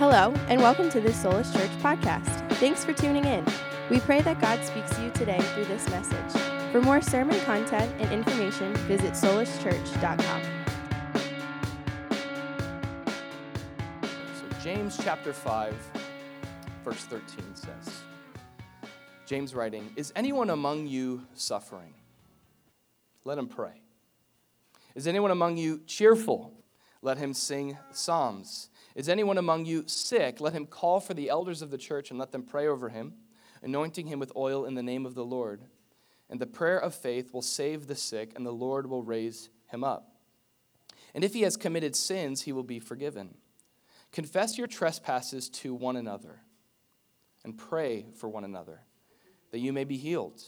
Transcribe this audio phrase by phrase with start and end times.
[0.00, 2.48] Hello, and welcome to this Soulish Church podcast.
[2.52, 3.44] Thanks for tuning in.
[3.90, 6.40] We pray that God speaks to you today through this message.
[6.72, 10.42] For more sermon content and information, visit solishchurch.com.
[14.02, 15.76] So, James chapter 5,
[16.82, 18.00] verse 13 says,
[19.26, 21.92] James writing, Is anyone among you suffering?
[23.24, 23.82] Let him pray.
[24.94, 26.54] Is anyone among you cheerful?
[27.02, 28.69] Let him sing psalms.
[29.00, 30.42] Is anyone among you sick?
[30.42, 33.14] Let him call for the elders of the church and let them pray over him,
[33.62, 35.62] anointing him with oil in the name of the Lord.
[36.28, 39.82] And the prayer of faith will save the sick, and the Lord will raise him
[39.82, 40.12] up.
[41.14, 43.38] And if he has committed sins, he will be forgiven.
[44.12, 46.42] Confess your trespasses to one another
[47.42, 48.82] and pray for one another
[49.50, 50.42] that you may be healed.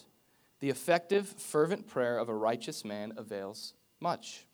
[0.60, 4.44] The effective, fervent prayer of a righteous man avails much.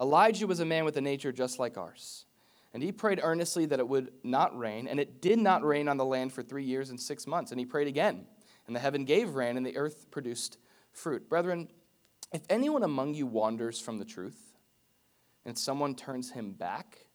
[0.00, 2.24] Elijah was a man with a nature just like ours.
[2.74, 5.98] And he prayed earnestly that it would not rain, and it did not rain on
[5.98, 7.50] the land for three years and six months.
[7.50, 8.26] And he prayed again,
[8.66, 10.58] and the heaven gave rain, and the earth produced
[10.90, 11.28] fruit.
[11.28, 11.68] Brethren,
[12.32, 14.56] if anyone among you wanders from the truth,
[15.44, 17.06] and someone turns him back,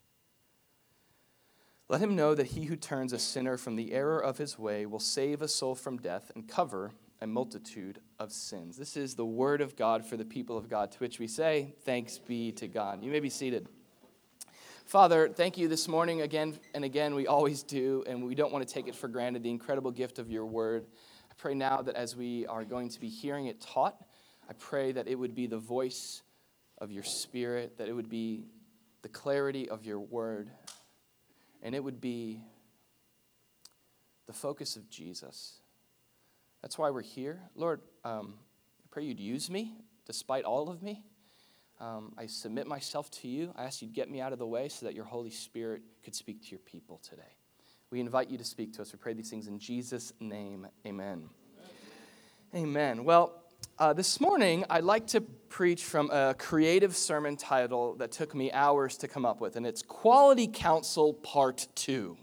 [1.89, 4.85] let him know that he who turns a sinner from the error of his way
[4.85, 8.77] will save a soul from death and cover a multitude of sins.
[8.77, 11.73] This is the word of God for the people of God, to which we say,
[11.83, 13.03] Thanks be to God.
[13.03, 13.69] You may be seated.
[14.87, 17.13] Father, thank you this morning again and again.
[17.13, 20.17] We always do, and we don't want to take it for granted the incredible gift
[20.17, 20.85] of your word.
[21.29, 24.01] I pray now that as we are going to be hearing it taught,
[24.49, 26.21] I pray that it would be the voice
[26.77, 28.45] of your spirit, that it would be
[29.01, 30.49] the clarity of your word,
[31.61, 32.39] and it would be
[34.25, 35.59] the focus of Jesus.
[36.61, 37.41] That's why we're here.
[37.55, 38.35] Lord, um,
[38.85, 41.03] I pray you'd use me despite all of me.
[41.79, 43.53] Um, I submit myself to you.
[43.55, 45.83] I ask you to get me out of the way so that your Holy Spirit
[46.03, 47.35] could speak to your people today.
[47.91, 48.91] We invite you to speak to us.
[48.91, 50.67] We pray these things in Jesus' name.
[50.85, 51.29] Amen.
[52.53, 52.63] Amen.
[52.63, 53.03] Amen.
[53.05, 53.43] Well,
[53.79, 58.51] uh, this morning, I'd like to preach from a creative sermon title that took me
[58.51, 62.17] hours to come up with, and it's Quality Counsel Part 2.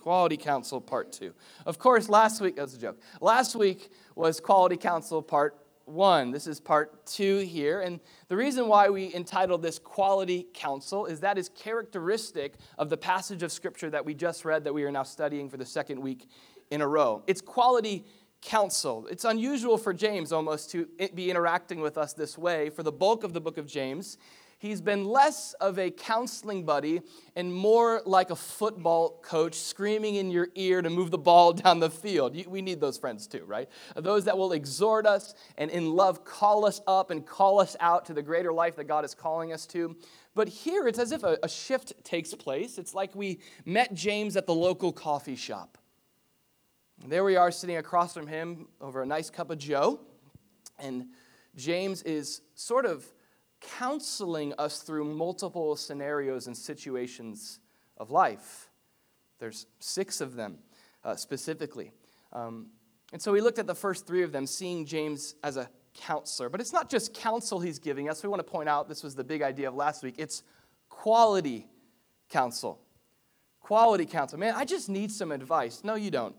[0.00, 1.34] Quality Counsel Part 2.
[1.66, 2.98] Of course, last week, that's a joke.
[3.20, 5.59] Last week was Quality Counsel Part
[5.90, 6.30] 1.
[6.30, 7.80] This is Part 2 here.
[7.80, 12.96] And the reason why we entitled this Quality Counsel is that is characteristic of the
[12.96, 16.00] passage of Scripture that we just read that we are now studying for the second
[16.00, 16.28] week
[16.70, 17.22] in a row.
[17.26, 18.04] It's quality
[18.42, 19.06] counsel.
[19.10, 23.24] It's unusual for James almost to be interacting with us this way for the bulk
[23.24, 24.16] of the book of James.
[24.60, 27.00] He's been less of a counseling buddy
[27.34, 31.80] and more like a football coach screaming in your ear to move the ball down
[31.80, 32.36] the field.
[32.46, 33.70] We need those friends too, right?
[33.96, 38.04] Those that will exhort us and in love call us up and call us out
[38.06, 39.96] to the greater life that God is calling us to.
[40.34, 42.76] But here it's as if a, shift takes place.
[42.76, 45.78] It's like we met James at the local coffee shop.
[47.08, 50.00] There we are sitting across from him over a nice cup of Joe.
[50.78, 51.06] And
[51.56, 53.10] James is sort of
[53.60, 57.60] counseling us through multiple scenarios and situations
[57.96, 58.70] of life.
[59.38, 60.58] There's six of them
[61.04, 61.92] uh, specifically.
[62.32, 62.68] Um,
[63.12, 66.48] and so we looked at the first three of them, seeing James as a counselor.
[66.48, 68.22] But it's not just counsel he's giving us.
[68.22, 70.42] We want to point out this was the big idea of last week it's
[70.88, 71.66] quality
[72.28, 72.80] counsel.
[73.60, 74.38] Quality counsel.
[74.38, 75.82] Man, I just need some advice.
[75.84, 76.34] No, you don't.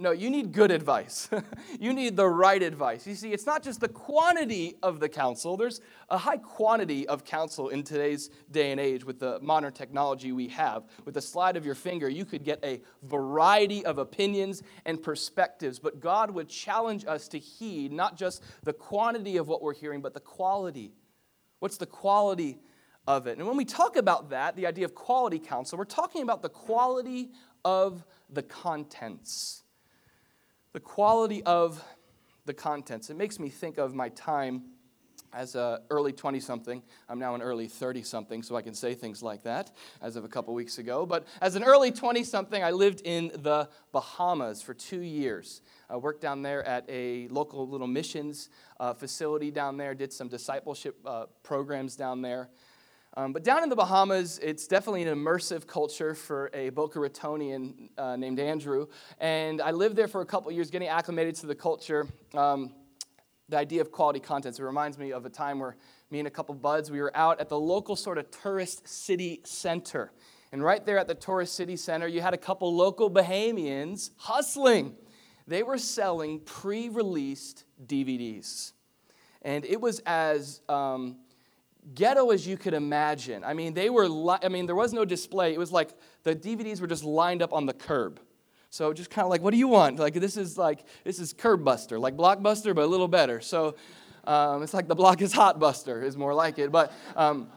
[0.00, 1.28] No, you need good advice.
[1.78, 3.06] you need the right advice.
[3.06, 7.22] You see, it's not just the quantity of the counsel, there's a high quantity of
[7.22, 10.84] counsel in today's day and age with the modern technology we have.
[11.04, 15.78] With the slide of your finger, you could get a variety of opinions and perspectives,
[15.78, 20.00] but God would challenge us to heed not just the quantity of what we're hearing,
[20.00, 20.94] but the quality.
[21.58, 22.58] What's the quality
[23.06, 23.36] of it?
[23.36, 26.48] And when we talk about that, the idea of quality counsel, we're talking about the
[26.48, 27.32] quality
[27.66, 29.64] of the contents
[30.72, 31.82] the quality of
[32.46, 33.10] the contents.
[33.10, 34.62] It makes me think of my time
[35.32, 36.82] as an early 20 something.
[37.08, 39.70] I'm now an early 30 something, so I can say things like that
[40.02, 41.06] as of a couple weeks ago.
[41.06, 45.62] But as an early 20 something, I lived in the Bahamas for two years.
[45.88, 50.28] I worked down there at a local little missions uh, facility down there, did some
[50.28, 52.48] discipleship uh, programs down there.
[53.16, 57.88] Um, but down in the Bahamas, it's definitely an immersive culture for a Boca Ratonian
[57.98, 58.86] uh, named Andrew.
[59.18, 62.06] And I lived there for a couple years, getting acclimated to the culture.
[62.34, 62.72] Um,
[63.48, 64.60] the idea of quality contents.
[64.60, 65.76] It reminds me of a time where
[66.10, 69.40] me and a couple buds, we were out at the local sort of tourist city
[69.44, 70.12] center.
[70.52, 74.94] And right there at the tourist city center, you had a couple local Bahamians hustling.
[75.48, 78.72] They were selling pre released DVDs.
[79.42, 81.16] And it was as um,
[81.94, 83.44] ghetto as you could imagine.
[83.44, 85.52] I mean, they were, li- I mean, there was no display.
[85.52, 85.90] It was like
[86.22, 88.20] the DVDs were just lined up on the curb.
[88.70, 89.98] So just kind of like, what do you want?
[89.98, 93.40] Like, this is like, this is Curb Buster, like Blockbuster, but a little better.
[93.40, 93.74] So
[94.24, 96.70] um, it's like the block is Hot Buster, is more like it.
[96.70, 97.48] But um,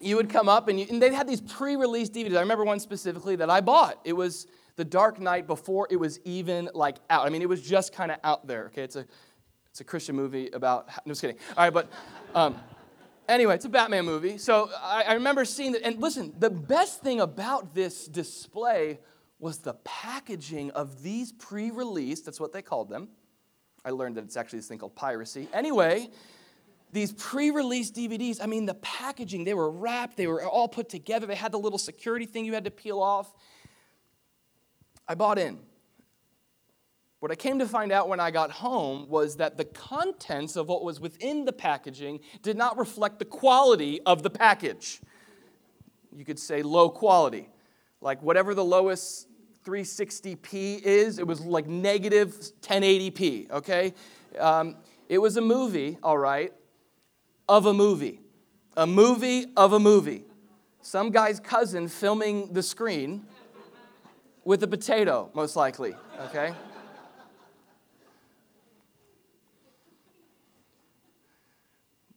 [0.00, 2.36] you would come up and, you, and they had these pre release DVDs.
[2.36, 3.98] I remember one specifically that I bought.
[4.04, 4.46] It was
[4.76, 7.26] The Dark Knight before it was even like out.
[7.26, 8.82] I mean, it was just kind of out there, okay?
[8.82, 9.06] It's a,
[9.70, 11.38] it's a Christian movie about, no, just kidding.
[11.56, 11.90] All right, but.
[12.34, 12.56] Um,
[13.28, 14.38] Anyway, it's a Batman movie.
[14.38, 15.82] So I, I remember seeing that.
[15.82, 19.00] And listen, the best thing about this display
[19.38, 23.08] was the packaging of these pre release, that's what they called them.
[23.84, 25.48] I learned that it's actually this thing called piracy.
[25.52, 26.08] Anyway,
[26.92, 30.88] these pre release DVDs, I mean, the packaging, they were wrapped, they were all put
[30.88, 33.34] together, they had the little security thing you had to peel off.
[35.06, 35.58] I bought in.
[37.24, 40.68] What I came to find out when I got home was that the contents of
[40.68, 45.00] what was within the packaging did not reflect the quality of the package.
[46.14, 47.48] You could say low quality.
[48.02, 49.26] Like whatever the lowest
[49.64, 53.94] 360p is, it was like negative 1080p, okay?
[54.38, 54.76] Um,
[55.08, 56.52] it was a movie, all right,
[57.48, 58.20] of a movie.
[58.76, 60.24] A movie of a movie.
[60.82, 63.24] Some guy's cousin filming the screen
[64.44, 65.94] with a potato, most likely,
[66.26, 66.52] okay?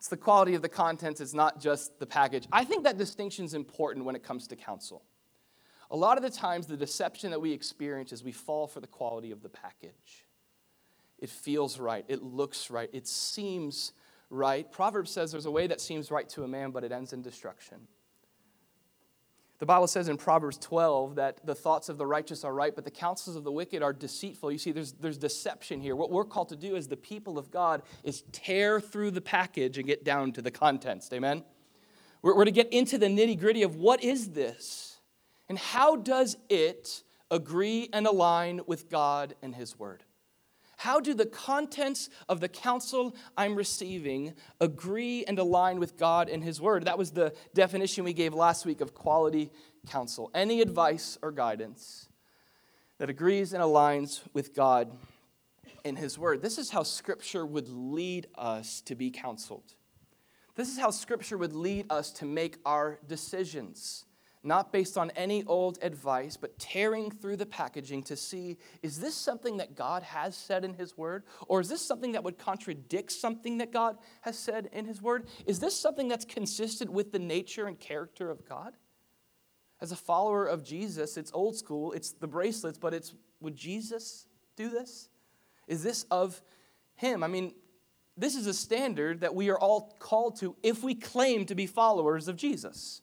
[0.08, 2.48] It's the quality of the contents, it's not just the package.
[2.50, 5.04] I think that distinction is important when it comes to counsel.
[5.92, 8.88] A lot of the times, the deception that we experience is we fall for the
[8.88, 10.26] quality of the package.
[11.20, 13.92] It feels right, it looks right, it seems
[14.30, 14.72] right.
[14.72, 17.22] Proverbs says there's a way that seems right to a man, but it ends in
[17.22, 17.80] destruction.
[19.60, 22.86] The Bible says in Proverbs 12 that the thoughts of the righteous are right, but
[22.86, 24.52] the counsels of the wicked are deceitful.
[24.52, 25.96] You see, there's, there's deception here.
[25.96, 29.80] What we're called to do as the people of God is tear through the package
[29.80, 31.12] and get down to the contents.
[31.12, 31.44] Amen?
[32.22, 35.00] We're, we're to get into the nitty gritty of what is this?
[35.50, 40.04] And how does it agree and align with God and His Word?
[40.78, 46.44] How do the contents of the counsel I'm receiving agree and align with God and
[46.44, 46.86] His Word?
[46.86, 49.50] That was the definition we gave last week of quality
[49.88, 50.30] counsel.
[50.36, 52.10] Any advice or guidance
[53.00, 54.92] that agrees and aligns with God
[55.84, 56.44] and His Word.
[56.44, 59.74] This is how Scripture would lead us to be counseled.
[60.54, 64.06] This is how Scripture would lead us to make our decisions
[64.48, 69.14] not based on any old advice, but tearing through the packaging to see is this
[69.14, 71.24] something that God has said in His Word?
[71.48, 75.28] Or is this something that would contradict something that God has said in His Word?
[75.46, 78.74] Is this something that's consistent with the nature and character of God?
[79.82, 84.26] As a follower of Jesus, it's old school, it's the bracelets, but it's would Jesus
[84.56, 85.10] do this?
[85.68, 86.42] Is this of
[86.96, 87.24] Him?
[87.24, 87.54] I mean,
[88.16, 91.68] this is a standard that we are all called to if we claim to be
[91.68, 93.02] followers of Jesus.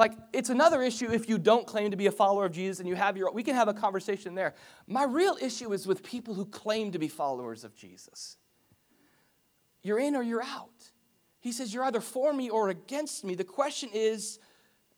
[0.00, 2.88] Like, it's another issue if you don't claim to be a follower of Jesus and
[2.88, 4.54] you have your, we can have a conversation there.
[4.86, 8.38] My real issue is with people who claim to be followers of Jesus.
[9.82, 10.90] You're in or you're out.
[11.38, 13.34] He says, You're either for me or against me.
[13.34, 14.38] The question is,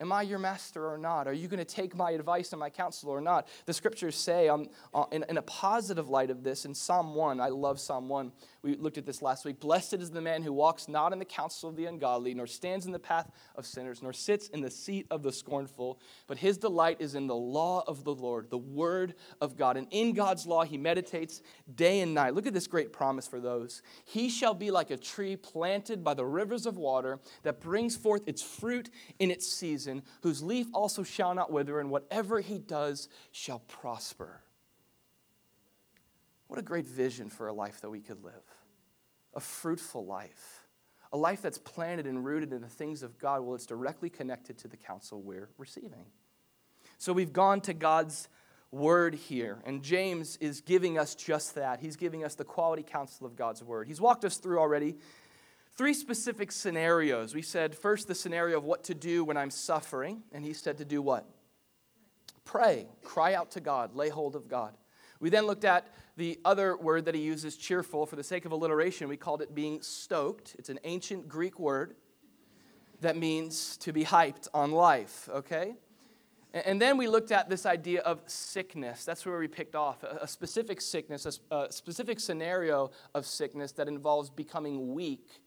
[0.02, 1.28] Am I your master or not?
[1.28, 3.46] Are you going to take my advice and my counsel or not?
[3.66, 7.38] The scriptures say, um, uh, in, in, a positive light of this, in Psalm 1,
[7.38, 8.32] I love Psalm 1.
[8.62, 9.60] We looked at this last week.
[9.60, 12.84] Blessed is the man who walks not in the counsel of the ungodly, nor stands
[12.84, 16.58] in the path of sinners, nor sits in the seat of the scornful, but his
[16.58, 19.76] delight is in the law of the Lord, the word of God.
[19.76, 22.34] And in God's law, he meditates day and night.
[22.34, 23.82] Look at this great promise for those.
[24.04, 28.26] He shall be like a tree planted by the rivers of water that brings forth
[28.26, 29.91] its fruit in its season
[30.22, 34.40] whose leaf also shall not wither, and whatever he does shall prosper.
[36.46, 38.42] What a great vision for a life that we could live
[39.34, 40.66] a fruitful life,
[41.12, 43.40] a life that's planted and rooted in the things of God.
[43.42, 46.04] Well, it's directly connected to the counsel we're receiving.
[46.98, 48.28] So we've gone to God's
[48.70, 51.80] word here, and James is giving us just that.
[51.80, 53.86] He's giving us the quality counsel of God's word.
[53.86, 54.96] He's walked us through already
[55.76, 57.34] three specific scenarios.
[57.34, 60.78] We said first the scenario of what to do when I'm suffering, and he said
[60.78, 61.28] to do what?
[62.44, 64.74] Pray, cry out to God, lay hold of God.
[65.20, 65.86] We then looked at
[66.16, 68.06] the other word that he uses, cheerful.
[68.06, 70.56] For the sake of alliteration, we called it being stoked.
[70.58, 71.94] It's an ancient Greek word
[73.00, 75.74] that means to be hyped on life, okay?
[76.52, 79.04] And then we looked at this idea of sickness.
[79.04, 84.28] That's where we picked off a specific sickness, a specific scenario of sickness that involves
[84.28, 85.41] becoming weak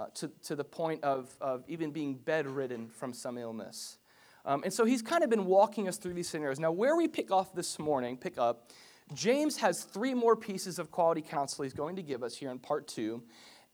[0.00, 3.98] uh, to, to the point of, of even being bedridden from some illness.
[4.46, 6.58] Um, and so he's kind of been walking us through these scenarios.
[6.58, 8.70] Now, where we pick off this morning, pick up,
[9.12, 12.58] James has three more pieces of quality counsel he's going to give us here in
[12.58, 13.22] part two.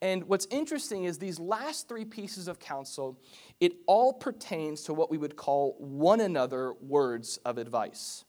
[0.01, 3.17] And what's interesting is these last three pieces of counsel,
[3.61, 8.25] it all pertains to what we would call one another words of advice.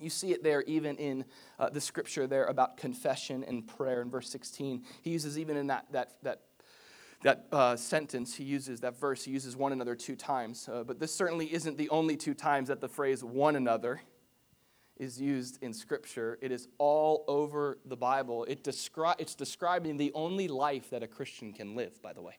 [0.00, 1.24] You see it there even in
[1.60, 4.82] uh, the scripture there about confession and prayer in verse 16.
[5.02, 6.40] He uses even in that, that, that,
[7.24, 10.68] that uh, sentence, he uses that verse, he uses one another two times.
[10.70, 14.02] Uh, but this certainly isn't the only two times that the phrase one another
[14.98, 16.38] is used in scripture.
[16.40, 18.44] It is all over the Bible.
[18.44, 22.36] It descri- it's describing the only life that a Christian can live, by the way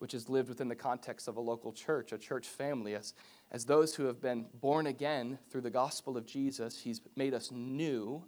[0.00, 2.94] which is lived within the context of a local church, a church family.
[2.94, 3.12] As,
[3.52, 7.50] as those who have been born again through the gospel of Jesus, He's made us
[7.52, 8.24] new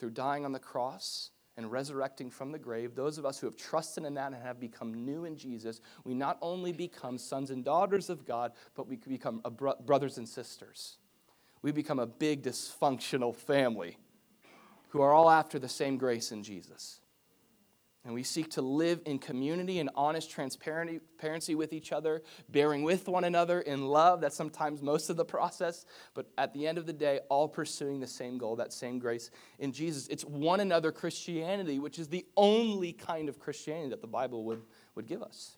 [0.00, 1.30] through dying on the cross
[1.62, 2.94] and resurrecting from the grave.
[2.94, 6.14] Those of us who have trusted in that and have become new in Jesus, we
[6.14, 10.96] not only become sons and daughters of God, but we become bro- brothers and sisters.
[11.62, 13.96] We become a big dysfunctional family
[14.88, 17.00] who are all after the same grace in Jesus.
[18.04, 23.06] And we seek to live in community and honest transparency with each other, bearing with
[23.06, 24.20] one another in love.
[24.20, 25.84] That's sometimes most of the process.
[26.12, 29.30] But at the end of the day, all pursuing the same goal, that same grace
[29.60, 30.08] in Jesus.
[30.08, 34.62] It's one another Christianity, which is the only kind of Christianity that the Bible would,
[34.96, 35.56] would give us.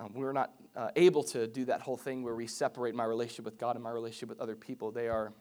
[0.00, 3.44] Um, we're not uh, able to do that whole thing where we separate my relationship
[3.44, 5.32] with God and my relationship with other people, they are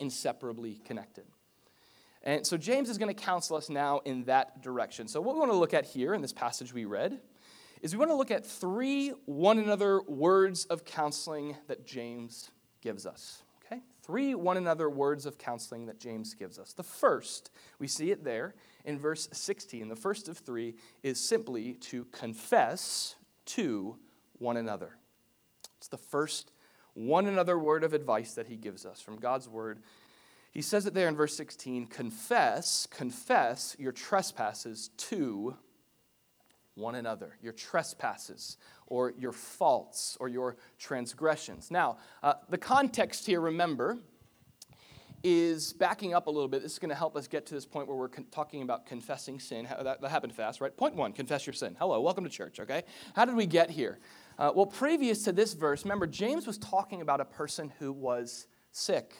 [0.00, 1.24] inseparably connected.
[2.22, 5.08] And so James is going to counsel us now in that direction.
[5.08, 7.18] So, what we want to look at here in this passage we read
[7.80, 12.50] is we want to look at three one another words of counseling that James
[12.82, 13.42] gives us.
[13.64, 13.80] Okay?
[14.02, 16.74] Three one another words of counseling that James gives us.
[16.74, 19.88] The first, we see it there in verse 16.
[19.88, 23.14] The first of three is simply to confess
[23.46, 23.96] to
[24.38, 24.96] one another.
[25.78, 26.52] It's the first
[26.94, 29.80] one another word of advice that he gives us from God's word
[30.52, 35.56] he says it there in verse 16 confess, confess your trespasses to
[36.74, 41.70] one another, your trespasses or your faults or your transgressions.
[41.70, 43.98] Now, uh, the context here, remember,
[45.22, 46.62] is backing up a little bit.
[46.62, 48.86] This is going to help us get to this point where we're con- talking about
[48.86, 49.68] confessing sin.
[49.68, 50.74] That, that, happened fast, right?
[50.74, 51.76] Point one confess your sin.
[51.78, 52.82] Hello, welcome to church, okay?
[53.14, 53.98] How did we get here?
[54.38, 58.46] Uh, well, previous to this verse, remember, James was talking about a person who was
[58.72, 59.14] sick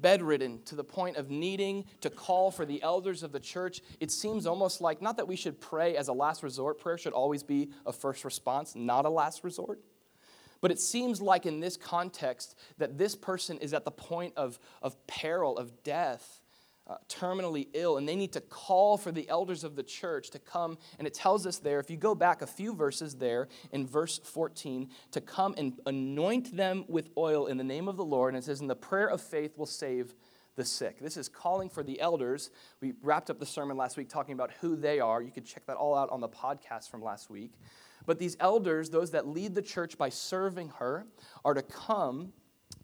[0.00, 4.10] bedridden to the point of needing to call for the elders of the church, it
[4.10, 7.42] seems almost like not that we should pray as a last resort, prayer should always
[7.42, 9.80] be a first response, not a last resort.
[10.60, 14.58] But it seems like in this context that this person is at the point of,
[14.80, 16.41] of peril, of death,
[16.92, 20.38] uh, terminally ill, and they need to call for the elders of the church to
[20.38, 20.76] come.
[20.98, 24.18] And it tells us there, if you go back a few verses there in verse
[24.18, 28.34] 14, to come and anoint them with oil in the name of the Lord.
[28.34, 30.14] And it says, And the prayer of faith will save
[30.54, 31.00] the sick.
[31.00, 32.50] This is calling for the elders.
[32.82, 35.22] We wrapped up the sermon last week talking about who they are.
[35.22, 37.52] You can check that all out on the podcast from last week.
[38.04, 41.06] But these elders, those that lead the church by serving her,
[41.44, 42.32] are to come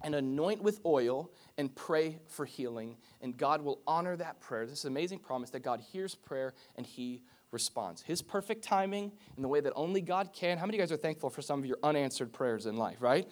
[0.03, 2.97] and anoint with oil and pray for healing.
[3.21, 4.67] And God will honor that prayer.
[4.67, 8.03] This amazing promise that God hears prayer and he responds.
[8.03, 10.59] His perfect timing in the way that only God can.
[10.59, 12.99] How many of you guys are thankful for some of your unanswered prayers in life,
[13.01, 13.27] right?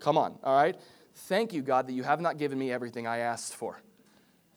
[0.00, 0.76] Come on, all right?
[1.14, 3.80] Thank you, God, that you have not given me everything I asked for.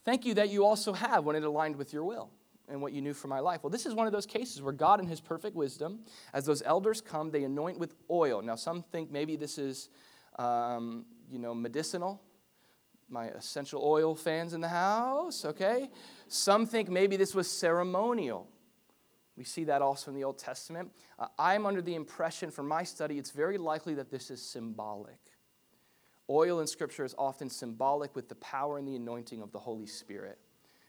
[0.03, 2.31] Thank you that you also have when it aligned with your will
[2.67, 3.63] and what you knew for my life.
[3.63, 5.99] Well, this is one of those cases where God, in His perfect wisdom,
[6.33, 8.41] as those elders come, they anoint with oil.
[8.41, 9.89] Now, some think maybe this is
[10.37, 12.21] um, you know, medicinal.
[13.09, 15.89] My essential oil fans in the house, okay?
[16.27, 18.49] Some think maybe this was ceremonial.
[19.37, 20.91] We see that also in the Old Testament.
[21.17, 25.19] Uh, I'm under the impression from my study, it's very likely that this is symbolic.
[26.29, 29.85] Oil in Scripture is often symbolic with the power and the anointing of the Holy
[29.85, 30.37] Spirit.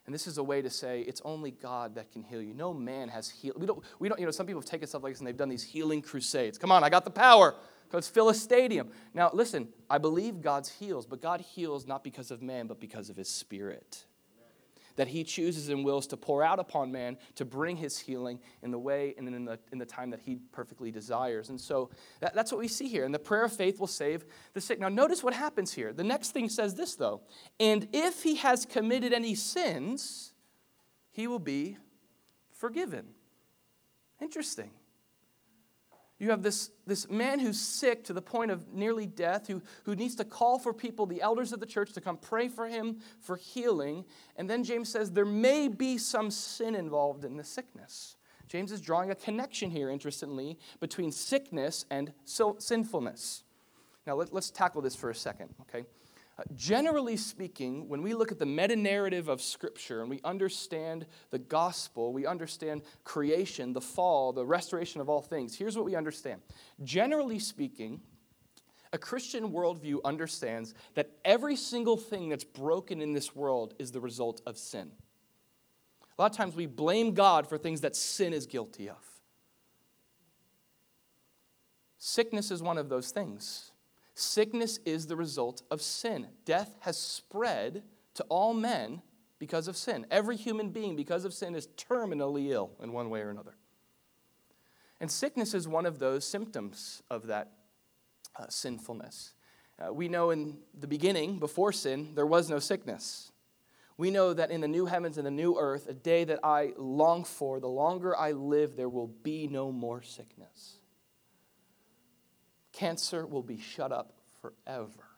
[0.07, 2.54] And this is a way to say it's only God that can heal you.
[2.54, 3.61] No man has healed.
[3.61, 5.37] We don't, we don't, you know, some people have taken stuff like this and they've
[5.37, 6.57] done these healing crusades.
[6.57, 7.54] Come on, I got the power.
[7.92, 8.90] Let's fill a stadium.
[9.14, 13.09] Now, listen, I believe God's heals, but God heals not because of man, but because
[13.09, 14.04] of his spirit.
[14.97, 18.73] That he chooses and wills to pour out upon man to bring his healing in
[18.73, 21.50] the way and in the, in the time that he perfectly desires.
[21.50, 23.04] And so that, that's what we see here.
[23.04, 24.80] And the prayer of faith will save the sick.
[24.80, 25.92] Now, notice what happens here.
[25.92, 27.21] The next thing says this, though.
[27.61, 30.33] And if he has committed any sins,
[31.12, 31.78] he will be
[32.50, 33.07] forgiven.
[34.21, 34.71] Interesting.
[36.19, 39.95] You have this, this man who's sick to the point of nearly death, who, who
[39.95, 42.99] needs to call for people, the elders of the church, to come pray for him
[43.21, 44.05] for healing.
[44.37, 48.17] And then James says there may be some sin involved in the sickness.
[48.49, 53.45] James is drawing a connection here, interestingly, between sickness and sinfulness.
[54.07, 55.85] Now, let, us tackle this for a second, okay?
[56.54, 61.38] Generally speaking, when we look at the meta narrative of Scripture and we understand the
[61.38, 66.40] gospel, we understand creation, the fall, the restoration of all things, here's what we understand.
[66.85, 68.00] Generally speaking,
[68.92, 74.00] a Christian worldview understands that every single thing that's broken in this world is the
[74.00, 74.92] result of sin.
[76.18, 79.04] A lot of times we blame God for things that sin is guilty of.
[81.99, 83.73] Sickness is one of those things.
[84.19, 86.27] Sickness is the result of sin.
[86.45, 87.85] Death has spread
[88.15, 89.01] to all men
[89.39, 90.07] because of sin.
[90.11, 93.55] Every human being, because of sin, is terminally ill in one way or another.
[95.01, 97.53] And sickness is one of those symptoms of that
[98.35, 99.35] uh, sinfulness.
[99.79, 103.31] Uh, we know in the beginning, before sin, there was no sickness.
[103.97, 106.73] We know that in the new heavens and the new earth, a day that I
[106.77, 110.78] long for, the longer I live, there will be no more sickness.
[112.79, 115.09] Cancer will be shut up forever.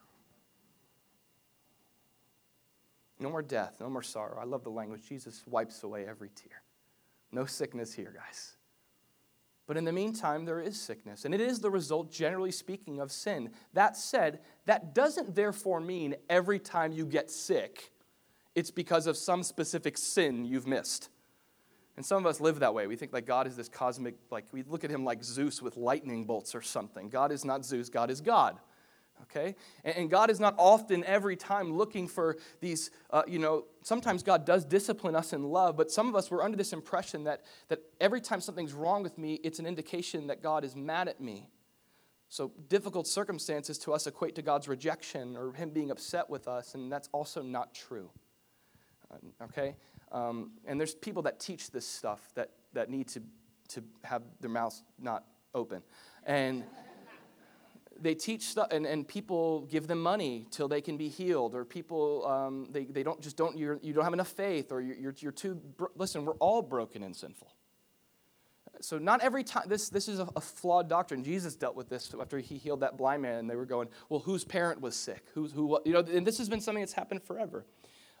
[3.19, 4.39] No more death, no more sorrow.
[4.41, 5.07] I love the language.
[5.07, 6.63] Jesus wipes away every tear.
[7.31, 8.53] No sickness here, guys.
[9.67, 13.11] But in the meantime, there is sickness, and it is the result, generally speaking, of
[13.11, 13.51] sin.
[13.73, 17.91] That said, that doesn't therefore mean every time you get sick,
[18.55, 21.10] it's because of some specific sin you've missed.
[21.97, 22.87] And some of us live that way.
[22.87, 25.77] We think like God is this cosmic, like we look at him like Zeus with
[25.77, 27.09] lightning bolts or something.
[27.09, 28.57] God is not Zeus, God is God.
[29.23, 29.55] Okay?
[29.83, 34.45] And God is not often, every time, looking for these, uh, you know, sometimes God
[34.45, 37.79] does discipline us in love, but some of us were under this impression that, that
[37.99, 41.49] every time something's wrong with me, it's an indication that God is mad at me.
[42.29, 46.75] So difficult circumstances to us equate to God's rejection or Him being upset with us,
[46.75, 48.09] and that's also not true.
[49.11, 49.75] Uh, okay?
[50.11, 53.21] Um, and there's people that teach this stuff that, that need to,
[53.69, 55.81] to have their mouths not open.
[56.25, 56.63] And
[58.01, 61.63] they teach stuff, and, and people give them money till they can be healed, or
[61.63, 64.95] people, um, they, they don't just don't, you're, you don't have enough faith, or you're,
[64.95, 67.53] you're, you're too, bro- listen, we're all broken and sinful.
[68.79, 71.23] So not every time, this, this is a, a, flawed doctrine.
[71.23, 74.19] Jesus dealt with this after he healed that blind man, and they were going, well,
[74.19, 75.23] whose parent was sick?
[75.35, 77.65] Who's, who, you know, and this has been something that's happened forever.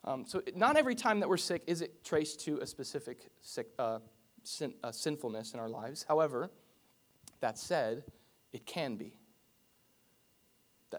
[0.03, 3.67] Um, so, not every time that we're sick is it traced to a specific sick,
[3.77, 3.99] uh,
[4.43, 6.05] sin, uh, sinfulness in our lives.
[6.07, 6.49] However,
[7.39, 8.03] that said,
[8.51, 9.17] it can be.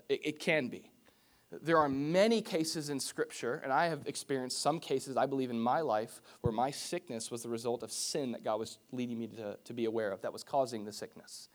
[0.08, 0.90] It, can be.
[1.50, 5.60] There are many cases in Scripture, and I have experienced some cases, I believe, in
[5.60, 9.26] my life where my sickness was the result of sin that God was leading me
[9.28, 11.48] to, to be aware of, that was causing the sickness.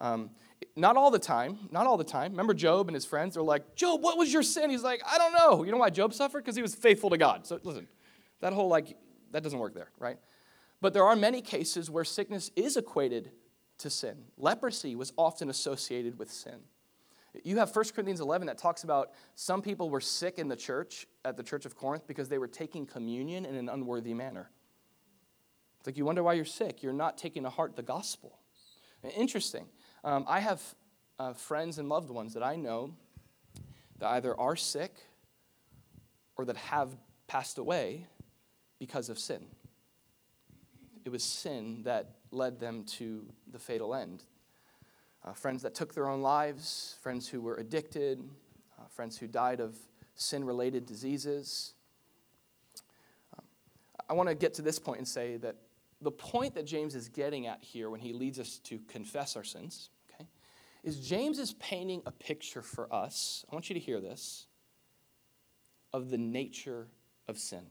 [0.00, 0.30] Um,
[0.76, 2.32] not all the time, not all the time.
[2.32, 3.34] Remember Job and his friends?
[3.34, 4.70] They're like, Job, what was your sin?
[4.70, 5.64] He's like, I don't know.
[5.64, 6.44] You know why Job suffered?
[6.44, 7.46] Because he was faithful to God.
[7.46, 7.88] So listen,
[8.40, 8.96] that whole like,
[9.32, 10.18] that doesn't work there, right?
[10.80, 13.30] But there are many cases where sickness is equated
[13.78, 14.24] to sin.
[14.36, 16.60] Leprosy was often associated with sin.
[17.44, 21.06] You have 1 Corinthians 11 that talks about some people were sick in the church,
[21.24, 24.50] at the church of Corinth, because they were taking communion in an unworthy manner.
[25.78, 26.82] It's like you wonder why you're sick.
[26.82, 28.38] You're not taking to heart the gospel.
[29.16, 29.66] Interesting.
[30.02, 30.62] Um, I have
[31.18, 32.94] uh, friends and loved ones that I know
[33.98, 34.94] that either are sick
[36.36, 38.06] or that have passed away
[38.78, 39.44] because of sin.
[41.04, 44.22] It was sin that led them to the fatal end.
[45.22, 48.22] Uh, friends that took their own lives, friends who were addicted,
[48.78, 49.76] uh, friends who died of
[50.14, 51.74] sin related diseases.
[53.36, 53.44] Um,
[54.08, 55.56] I want to get to this point and say that
[56.02, 59.44] the point that James is getting at here when he leads us to confess our
[59.44, 60.26] sins, okay,
[60.82, 63.44] is James is painting a picture for us.
[63.50, 64.46] I want you to hear this
[65.92, 66.88] of the nature
[67.28, 67.66] of sin.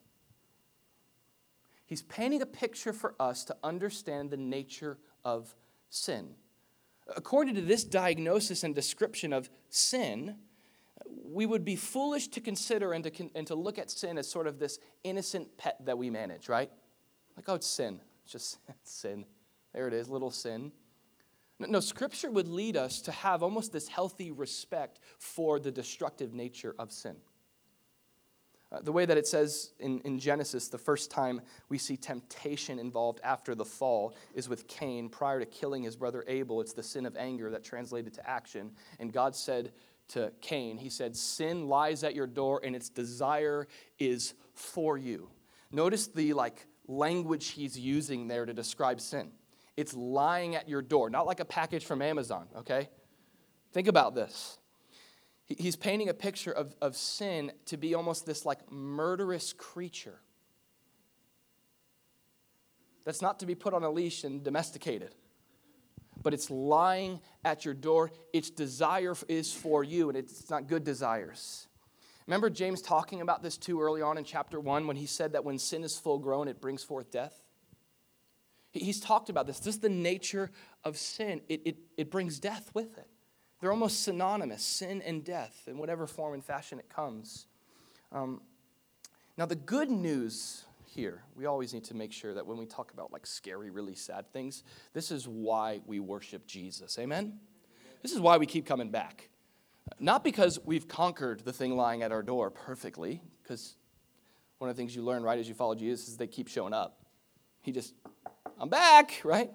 [1.86, 5.56] He's painting a picture for us to understand the nature of
[5.89, 6.36] sin.
[7.15, 10.36] According to this diagnosis and description of sin,
[11.24, 14.46] we would be foolish to consider and to, and to look at sin as sort
[14.46, 16.70] of this innocent pet that we manage, right?
[17.36, 18.02] Like, oh, it's sin.
[18.30, 19.26] It's just sin.
[19.74, 20.72] There it is, little sin.
[21.60, 26.76] No, Scripture would lead us to have almost this healthy respect for the destructive nature
[26.78, 27.15] of sin.
[28.72, 32.78] Uh, the way that it says in, in Genesis, the first time we see temptation
[32.78, 36.62] involved after the fall is with Cain prior to killing his brother Abel.
[36.62, 38.72] It's the sin of anger that translated to action.
[39.00, 39.72] And God said
[40.10, 45.30] to Cain, He said, Sin lies at your door and its desire is for you.
[45.72, 49.32] Notice the like language he's using there to describe sin.
[49.78, 52.89] It's lying at your door, not like a package from Amazon, okay?
[53.71, 54.58] Think about this.
[55.45, 60.19] He's painting a picture of, of sin to be almost this like murderous creature
[63.06, 65.15] that's not to be put on a leash and domesticated,
[66.21, 68.12] but it's lying at your door.
[68.34, 71.68] Its desire is for you, and it's not good desires.
[72.30, 75.44] Remember James talking about this too early on in chapter 1 when he said that
[75.44, 77.42] when sin is full grown, it brings forth death?
[78.72, 79.58] He's talked about this.
[79.58, 80.52] This is the nature
[80.84, 83.08] of sin, it, it, it brings death with it.
[83.60, 87.48] They're almost synonymous sin and death in whatever form and fashion it comes.
[88.12, 88.42] Um,
[89.36, 92.92] now, the good news here, we always need to make sure that when we talk
[92.92, 94.63] about like scary, really sad things,
[94.94, 97.00] this is why we worship Jesus.
[97.00, 97.39] Amen?
[98.04, 99.30] This is why we keep coming back.
[99.99, 103.75] Not because we've conquered the thing lying at our door perfectly, because
[104.58, 106.73] one of the things you learn right as you follow Jesus is they keep showing
[106.73, 106.99] up.
[107.62, 107.93] He just,
[108.60, 109.52] I'm back, right?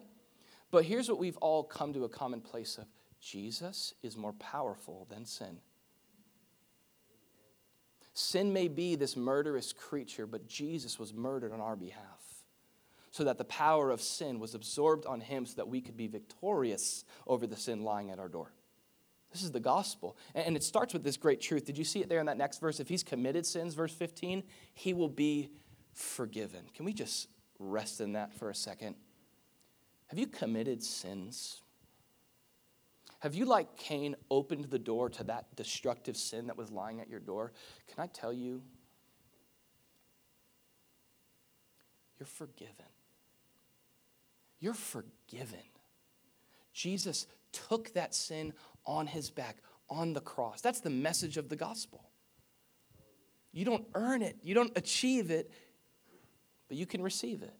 [0.70, 2.86] But here's what we've all come to a common place of
[3.20, 5.58] Jesus is more powerful than sin.
[8.12, 12.24] Sin may be this murderous creature, but Jesus was murdered on our behalf
[13.10, 16.08] so that the power of sin was absorbed on him so that we could be
[16.08, 18.52] victorious over the sin lying at our door.
[19.34, 20.16] This is the gospel.
[20.36, 21.64] And it starts with this great truth.
[21.64, 22.78] Did you see it there in that next verse?
[22.78, 24.44] If he's committed sins, verse 15,
[24.74, 25.50] he will be
[25.92, 26.60] forgiven.
[26.72, 27.26] Can we just
[27.58, 28.94] rest in that for a second?
[30.06, 31.62] Have you committed sins?
[33.18, 37.08] Have you, like Cain, opened the door to that destructive sin that was lying at
[37.08, 37.50] your door?
[37.92, 38.62] Can I tell you?
[42.20, 42.86] You're forgiven.
[44.60, 45.58] You're forgiven.
[46.72, 48.52] Jesus took that sin
[48.86, 49.56] on his back
[49.88, 50.60] on the cross.
[50.60, 52.10] That's the message of the gospel.
[53.52, 55.50] You don't earn it, you don't achieve it,
[56.68, 57.54] but you can receive it.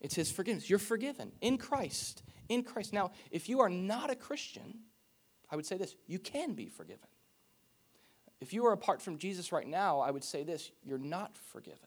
[0.00, 0.68] It's his forgiveness.
[0.68, 2.22] You're forgiven in Christ.
[2.48, 2.92] In Christ.
[2.92, 4.80] Now, if you are not a Christian,
[5.50, 7.08] I would say this you can be forgiven.
[8.40, 11.78] If you are apart from Jesus right now, I would say this you're not forgiven.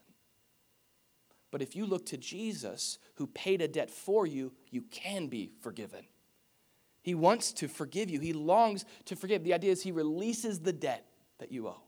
[1.52, 5.52] But if you look to Jesus, who paid a debt for you, you can be
[5.62, 6.06] forgiven.
[7.04, 8.20] He wants to forgive you.
[8.20, 9.44] He longs to forgive.
[9.44, 11.06] The idea is he releases the debt
[11.38, 11.82] that you owe.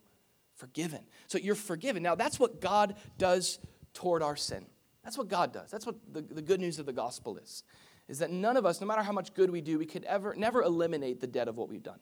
[0.56, 1.00] Forgiven.
[1.28, 2.04] So you're forgiven.
[2.04, 3.60] Now, that's what God does
[3.94, 4.66] toward our sin.
[5.04, 5.72] That's what God does.
[5.72, 7.64] That's what the, the good news of the gospel is.
[8.08, 10.36] Is that none of us, no matter how much good we do, we could ever
[10.36, 12.00] never eliminate the debt of what we've done.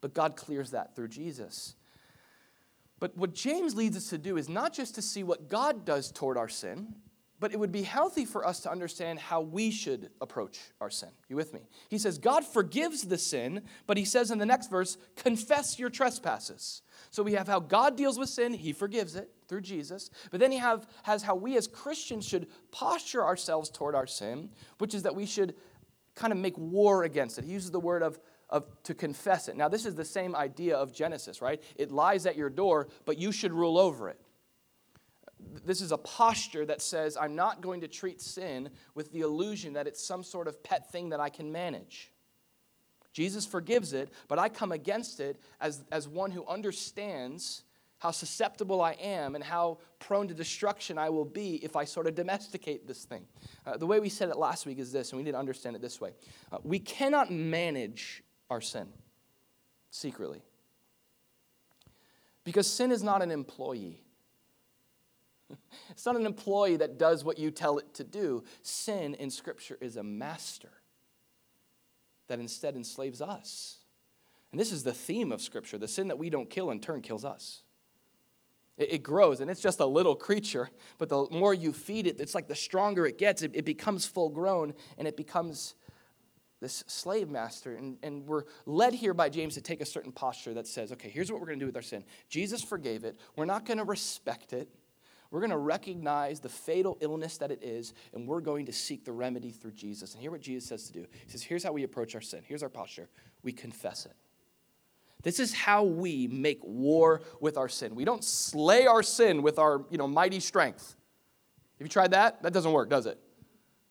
[0.00, 1.74] But God clears that through Jesus.
[2.98, 6.12] But what James leads us to do is not just to see what God does
[6.12, 6.94] toward our sin,
[7.38, 11.10] but it would be healthy for us to understand how we should approach our sin.
[11.28, 11.60] You with me?
[11.88, 15.90] He says, God forgives the sin, but he says in the next verse, confess your
[15.90, 16.82] trespasses.
[17.10, 20.10] So we have how God deals with sin, he forgives it through Jesus.
[20.30, 24.50] But then he have, has how we as Christians should posture ourselves toward our sin,
[24.78, 25.54] which is that we should
[26.14, 27.44] kind of make war against it.
[27.44, 28.18] He uses the word of,
[28.48, 29.56] of to confess it.
[29.56, 31.62] Now, this is the same idea of Genesis, right?
[31.76, 34.18] It lies at your door, but you should rule over it
[35.64, 39.74] this is a posture that says, I'm not going to treat sin with the illusion
[39.74, 42.12] that it's some sort of pet thing that I can manage.
[43.12, 47.62] Jesus forgives it, but I come against it as, as one who understands
[47.98, 52.06] how susceptible I am and how prone to destruction I will be if I sort
[52.06, 53.24] of domesticate this thing.
[53.66, 55.76] Uh, the way we said it last week is this, and we need to understand
[55.76, 56.12] it this way
[56.52, 58.86] uh, we cannot manage our sin
[59.90, 60.42] secretly.
[62.44, 64.05] Because sin is not an employee.
[65.90, 68.44] It's not an employee that does what you tell it to do.
[68.62, 70.72] Sin in Scripture is a master
[72.28, 73.78] that instead enslaves us.
[74.50, 75.78] And this is the theme of Scripture.
[75.78, 77.62] The sin that we don't kill in turn kills us.
[78.78, 82.34] It, grows, and it's just a little creature, but the more you feed it, it's
[82.34, 83.40] like the stronger it gets.
[83.40, 85.74] It, it becomes full grown, and it becomes
[86.60, 87.74] this slave master.
[87.74, 91.08] And, and we're led here by James to take a certain posture that says, okay,
[91.08, 92.04] here's what we're going to do with our sin.
[92.28, 93.16] Jesus forgave it.
[93.34, 94.68] We're not going to respect it.
[95.30, 99.04] We're going to recognize the fatal illness that it is, and we're going to seek
[99.04, 100.12] the remedy through Jesus.
[100.12, 101.06] And hear what Jesus says to do.
[101.24, 102.42] He says, Here's how we approach our sin.
[102.46, 103.08] Here's our posture
[103.42, 104.14] we confess it.
[105.22, 107.94] This is how we make war with our sin.
[107.94, 110.94] We don't slay our sin with our you know, mighty strength.
[111.78, 112.42] Have you tried that?
[112.42, 113.18] That doesn't work, does it?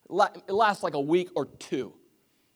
[0.09, 1.93] It lasts like a week or two.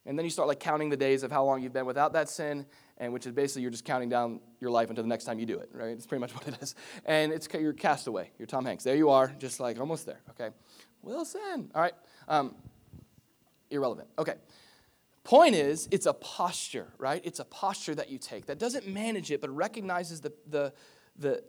[0.06, 2.30] And then you start like counting the days of how long you've been without that
[2.30, 2.65] sin,
[3.00, 5.46] and which is basically you're just counting down your life until the next time you
[5.46, 5.90] do it, right?
[5.90, 6.76] It's pretty much what it is.
[7.06, 8.32] And it's you're castaway.
[8.38, 8.84] You're Tom Hanks.
[8.84, 10.22] There you are, just like almost there.
[10.32, 10.50] Okay,
[11.02, 11.72] Wilson.
[11.74, 11.94] All right.
[12.28, 12.56] Um,
[13.70, 14.10] irrelevant.
[14.18, 14.36] Okay.
[15.24, 17.22] Point is, it's a posture, right?
[17.24, 20.74] It's a posture that you take that doesn't manage it, but recognizes the the
[21.18, 21.44] the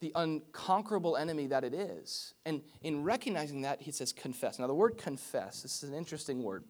[0.00, 2.34] the unconquerable enemy that it is.
[2.46, 4.58] And in recognizing that, he says confess.
[4.58, 6.64] Now, the word confess, this is an interesting word.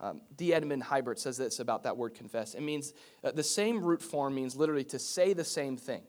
[0.00, 0.54] Um, D.
[0.54, 2.54] Edmond Hiebert says this about that word confess.
[2.54, 2.92] It means
[3.24, 6.02] uh, the same root form means literally to say the same thing.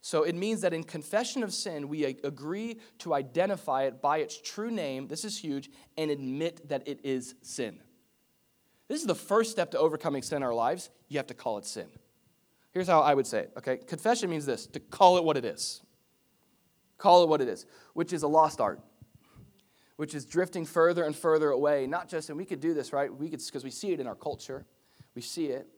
[0.00, 4.40] So it means that in confession of sin, we agree to identify it by its
[4.40, 7.78] true name, this is huge, and admit that it is sin.
[8.88, 10.90] This is the first step to overcoming sin in our lives.
[11.08, 11.86] You have to call it sin.
[12.72, 13.76] Here's how I would say it, okay?
[13.76, 15.82] Confession means this to call it what it is.
[16.98, 18.80] Call it what it is, which is a lost art,
[20.02, 21.86] which is drifting further and further away.
[21.86, 23.08] Not just, and we could do this, right?
[23.14, 24.66] We could, because we see it in our culture.
[25.14, 25.68] We see it.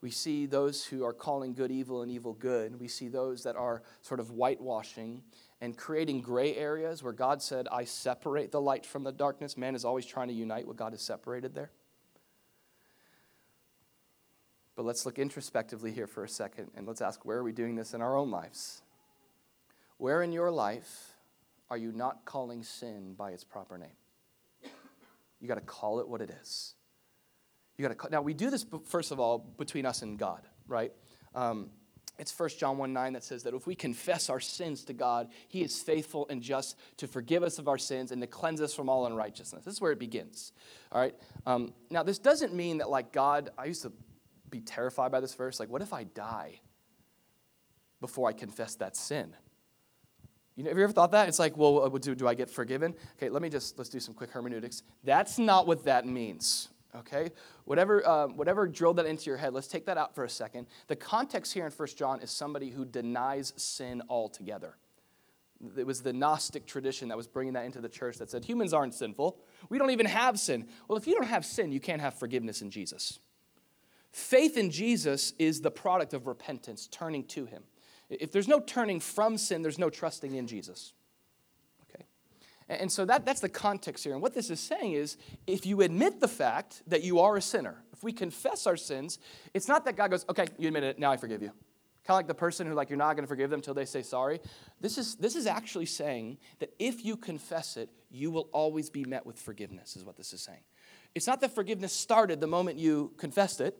[0.00, 2.80] We see those who are calling good evil and evil good.
[2.80, 5.20] We see those that are sort of whitewashing
[5.60, 9.58] and creating gray areas where God said, I separate the light from the darkness.
[9.58, 11.70] Man is always trying to unite what God has separated there.
[14.74, 17.74] But let's look introspectively here for a second and let's ask where are we doing
[17.74, 18.80] this in our own lives?
[19.98, 21.15] Where in your life
[21.70, 23.88] are you not calling sin by its proper name?
[25.40, 26.74] You got to call it what it is.
[27.76, 30.42] You got to call, now we do this first of all between us and God,
[30.66, 30.92] right?
[31.34, 31.70] Um,
[32.18, 35.28] it's 1 John 1 9 that says that if we confess our sins to God,
[35.48, 38.74] He is faithful and just to forgive us of our sins and to cleanse us
[38.74, 39.64] from all unrighteousness.
[39.64, 40.52] This is where it begins.
[40.92, 41.14] All right.
[41.44, 43.92] Um, now, this doesn't mean that, like, God, I used to
[44.48, 45.60] be terrified by this verse.
[45.60, 46.60] Like, what if I die
[48.00, 49.34] before I confess that sin?
[50.56, 51.28] You know, have you ever thought that?
[51.28, 52.94] It's like, well, uh, do, do I get forgiven?
[53.16, 54.82] Okay, let me just, let's do some quick hermeneutics.
[55.04, 57.30] That's not what that means, okay?
[57.66, 60.66] Whatever, uh, whatever drilled that into your head, let's take that out for a second.
[60.86, 64.76] The context here in 1 John is somebody who denies sin altogether.
[65.76, 68.72] It was the Gnostic tradition that was bringing that into the church that said humans
[68.72, 69.38] aren't sinful.
[69.68, 70.68] We don't even have sin.
[70.88, 73.20] Well, if you don't have sin, you can't have forgiveness in Jesus.
[74.10, 77.62] Faith in Jesus is the product of repentance, turning to Him.
[78.08, 80.92] If there's no turning from sin, there's no trusting in Jesus.
[81.90, 82.04] Okay?
[82.68, 84.12] And so that, that's the context here.
[84.12, 85.16] And what this is saying is
[85.46, 89.18] if you admit the fact that you are a sinner, if we confess our sins,
[89.54, 91.50] it's not that God goes, okay, you admit it, now I forgive you.
[92.04, 93.84] Kind of like the person who, like, you're not going to forgive them until they
[93.84, 94.38] say sorry.
[94.80, 99.04] This is, this is actually saying that if you confess it, you will always be
[99.04, 100.60] met with forgiveness, is what this is saying.
[101.16, 103.76] It's not that forgiveness started the moment you confessed it,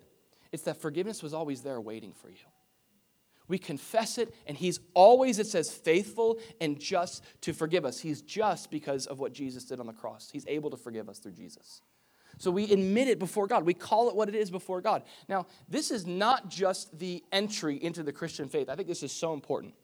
[0.50, 2.36] it's that forgiveness was always there waiting for you.
[3.48, 8.00] We confess it, and He's always, it says, faithful and just to forgive us.
[8.00, 10.30] He's just because of what Jesus did on the cross.
[10.32, 11.80] He's able to forgive us through Jesus.
[12.38, 13.64] So we admit it before God.
[13.64, 15.02] We call it what it is before God.
[15.28, 18.68] Now, this is not just the entry into the Christian faith.
[18.68, 19.74] I think this is so important.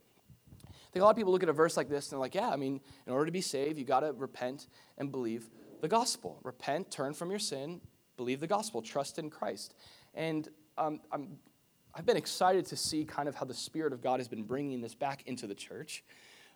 [0.69, 2.35] I think a lot of people look at a verse like this and they're like,
[2.35, 4.67] yeah, I mean, in order to be saved, you got to repent
[4.99, 5.49] and believe
[5.81, 6.39] the gospel.
[6.43, 7.81] Repent, turn from your sin,
[8.19, 9.75] believe the gospel, trust in Christ.
[10.13, 11.39] And um, I'm,
[11.95, 14.81] I've been excited to see kind of how the Spirit of God has been bringing
[14.81, 16.03] this back into the church.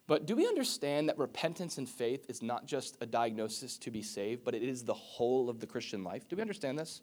[0.06, 4.02] But do we understand that repentance and faith is not just a diagnosis to be
[4.02, 6.28] saved, but it is the whole of the Christian life?
[6.28, 7.02] Do we understand this?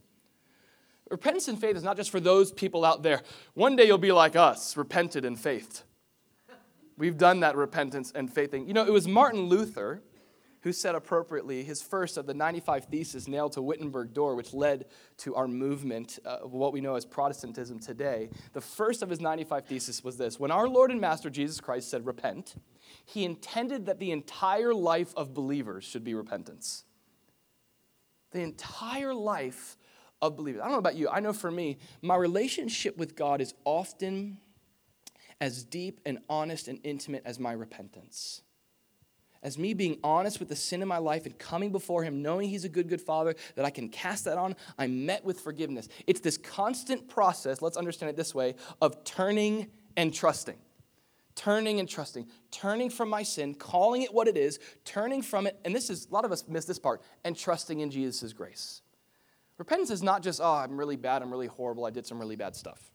[1.12, 3.22] Repentance and faith is not just for those people out there.
[3.56, 5.84] One day you'll be like us, repented and faithed.
[6.98, 8.68] We've done that repentance and faith thing.
[8.68, 10.02] You know, it was Martin Luther
[10.64, 14.86] who said appropriately his first of the 95 theses nailed to Wittenberg door, which led
[15.18, 18.30] to our movement of what we know as Protestantism today.
[18.54, 21.90] The first of his 95 theses was this When our Lord and Master Jesus Christ
[21.90, 22.56] said, Repent,
[23.06, 26.86] he intended that the entire life of believers should be repentance.
[28.32, 29.78] The entire life
[30.22, 30.62] of believers.
[30.62, 34.38] I don't know about you, I know for me, my relationship with God is often
[35.42, 38.44] as deep and honest and intimate as my repentance
[39.44, 42.50] as me being honest with the sin in my life and coming before Him, knowing
[42.50, 45.90] He's a good, good Father, that I can cast that on, I'm met with forgiveness.
[46.08, 50.58] It's this constant process, let's understand it this way, of turning and trusting.
[51.36, 55.60] Turning and trusting, turning from my sin, calling it what it is, turning from it,
[55.66, 58.82] and this is, a lot of us miss this part, and trusting in Jesus' grace.
[59.58, 62.36] Repentance is not just, oh, I'm really bad, I'm really horrible, I did some really
[62.36, 62.92] bad stuff,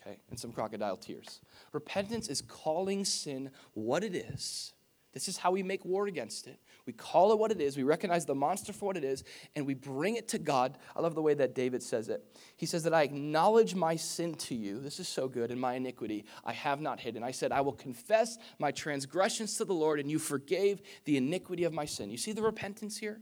[0.00, 1.40] okay, and some crocodile tears.
[1.72, 4.72] Repentance is calling sin what it is
[5.14, 6.58] this is how we make war against it.
[6.86, 9.24] We call it what it is, we recognize the monster for what it is,
[9.56, 10.76] and we bring it to God.
[10.94, 12.22] I love the way that David says it.
[12.56, 14.80] He says that I acknowledge my sin to you.
[14.80, 17.22] This is so good, and my iniquity I have not hidden.
[17.22, 21.64] I said, I will confess my transgressions to the Lord, and you forgave the iniquity
[21.64, 22.10] of my sin.
[22.10, 23.20] You see the repentance here?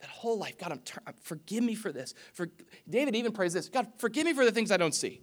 [0.00, 2.14] That whole life, God, I'm ter- uh, forgive me for this.
[2.34, 2.48] For,
[2.88, 5.20] David even prays this God, forgive me for the things I don't see,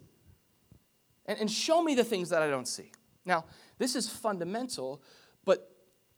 [1.26, 2.92] and, and show me the things that I don't see.
[3.24, 3.46] Now,
[3.78, 5.02] this is fundamental,
[5.44, 5.73] but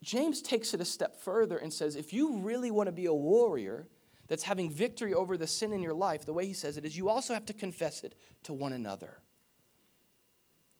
[0.07, 3.13] James takes it a step further and says if you really want to be a
[3.13, 3.89] warrior
[4.29, 6.95] that's having victory over the sin in your life, the way he says it is
[6.95, 9.19] you also have to confess it to one another.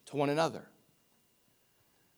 [0.05, 0.69] To one another.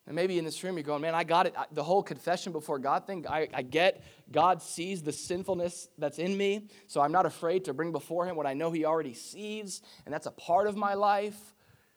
[0.05, 1.55] And maybe in this room you're going, man, I got it.
[1.71, 6.37] The whole confession before God thing, I, I get God sees the sinfulness that's in
[6.37, 9.81] me, so I'm not afraid to bring before Him what I know He already sees,
[10.05, 11.55] and that's a part of my life.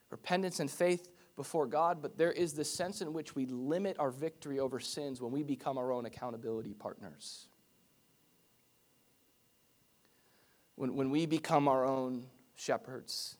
[0.08, 4.10] Repentance and faith before God, but there is this sense in which we limit our
[4.10, 7.46] victory over sins when we become our own accountability partners.
[10.76, 13.36] When, when we become our own shepherds.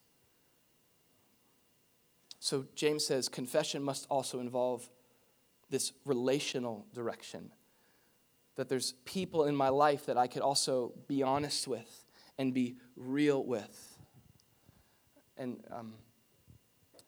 [2.41, 4.89] So James says confession must also involve
[5.71, 7.51] this relational direction.
[8.57, 12.05] That there's people in my life that I could also be honest with
[12.39, 13.97] and be real with.
[15.37, 15.95] And um,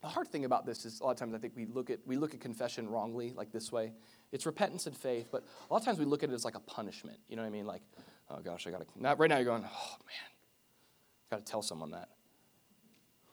[0.05, 1.99] the hard thing about this is a lot of times I think we look at
[2.05, 3.95] we look at confession wrongly, like this way.
[4.33, 6.57] It's repentance and faith, but a lot of times we look at it as like
[6.57, 7.17] a punishment.
[7.27, 7.65] You know what I mean?
[7.65, 7.81] Like,
[8.29, 8.85] oh gosh, I gotta.
[8.97, 10.31] Not, right now you're going, oh man,
[11.31, 12.11] gotta tell someone that,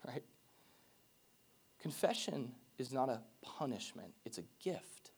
[0.07, 0.23] right?
[1.81, 5.11] Confession is not a punishment; it's a gift.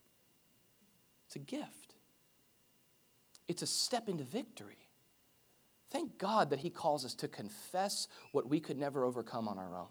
[1.28, 1.94] It's a gift.
[3.48, 4.90] It's a step into victory.
[5.92, 9.78] Thank God that He calls us to confess what we could never overcome on our
[9.78, 9.90] own.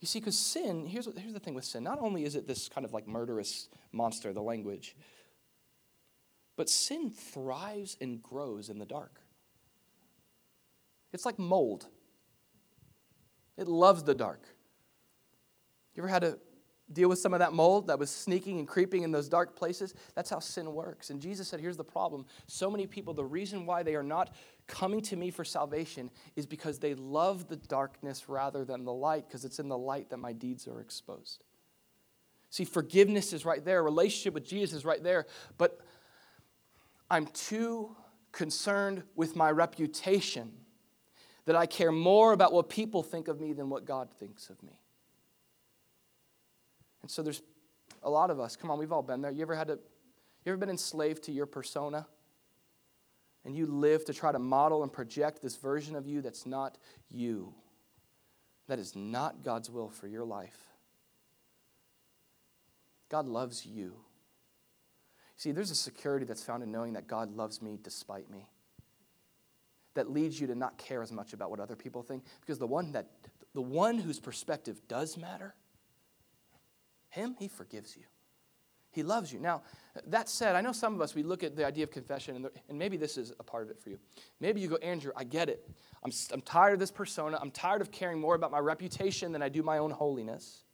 [0.00, 1.84] You see, because sin, here's, here's the thing with sin.
[1.84, 4.96] Not only is it this kind of like murderous monster, the language,
[6.56, 9.20] but sin thrives and grows in the dark.
[11.12, 11.86] It's like mold,
[13.56, 14.42] it loves the dark.
[15.94, 16.38] You ever had to
[16.92, 19.94] deal with some of that mold that was sneaking and creeping in those dark places.
[20.14, 21.10] That's how sin works.
[21.10, 22.26] And Jesus said, Here's the problem.
[22.46, 24.34] So many people, the reason why they are not
[24.70, 29.26] coming to me for salvation is because they love the darkness rather than the light,
[29.26, 31.44] because it's in the light that my deeds are exposed.
[32.50, 35.26] See, forgiveness is right there, relationship with Jesus is right there,
[35.58, 35.80] but
[37.10, 37.96] I'm too
[38.32, 40.52] concerned with my reputation
[41.46, 44.62] that I care more about what people think of me than what God thinks of
[44.62, 44.78] me.
[47.02, 47.42] And so there's
[48.02, 48.54] a lot of us.
[48.54, 49.32] Come on, we've all been there.
[49.32, 49.74] You ever had to,
[50.44, 52.06] you ever been enslaved to your persona?
[53.44, 56.76] And you live to try to model and project this version of you that's not
[57.08, 57.54] you.
[58.68, 60.56] That is not God's will for your life.
[63.08, 63.94] God loves you.
[65.36, 68.46] See, there's a security that's found in knowing that God loves me despite me.
[69.94, 72.24] That leads you to not care as much about what other people think.
[72.40, 73.08] Because the one that
[73.52, 75.54] the one whose perspective does matter
[77.10, 78.04] him, He forgives you.
[78.92, 79.38] He loves you.
[79.38, 79.62] Now,
[80.06, 82.48] that said, I know some of us, we look at the idea of confession, and,
[82.68, 83.98] and maybe this is a part of it for you.
[84.40, 85.68] Maybe you go, Andrew, I get it.
[86.04, 87.38] I'm, I'm tired of this persona.
[87.40, 90.64] I'm tired of caring more about my reputation than I do my own holiness.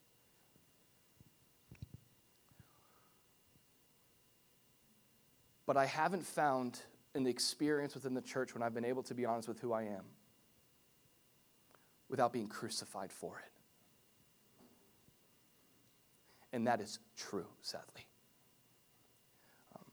[5.66, 6.80] But I haven't found
[7.14, 9.72] in the experience within the church when I've been able to be honest with who
[9.72, 10.04] I am
[12.08, 13.55] without being crucified for it.
[16.56, 18.06] And that is true, sadly.
[19.76, 19.84] Um,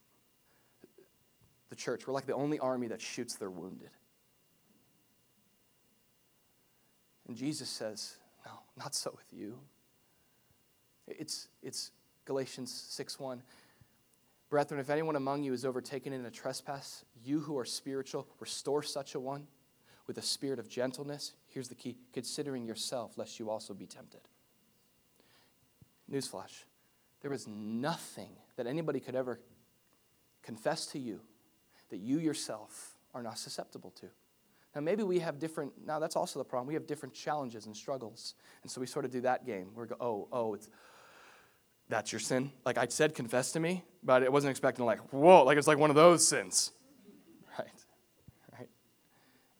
[1.69, 3.89] the church, we're like the only army that shoots their wounded.
[7.28, 9.60] And Jesus says, No, not so with you.
[11.06, 11.91] It's, it's
[12.23, 13.43] Galatians 6 1.
[14.49, 18.84] Brethren, if anyone among you is overtaken in a trespass, you who are spiritual, restore
[18.84, 19.47] such a one
[20.08, 21.34] with a spirit of gentleness.
[21.49, 24.21] Here's the key considering yourself, lest you also be tempted.
[26.11, 26.65] Newsflash
[27.23, 29.39] there is nothing that anybody could ever
[30.43, 31.21] confess to you
[31.89, 34.07] that you yourself are not susceptible to.
[34.75, 36.67] Now, maybe we have different, now that's also the problem.
[36.67, 38.35] We have different challenges and struggles.
[38.61, 39.69] And so we sort of do that game.
[39.75, 40.67] We go, oh, oh, it's,
[41.89, 42.51] that's your sin.
[42.65, 45.77] Like I said, confess to me, but it wasn't expecting like, whoa, like it's like
[45.77, 46.71] one of those sins.
[47.57, 47.67] Right?
[48.51, 48.69] Right?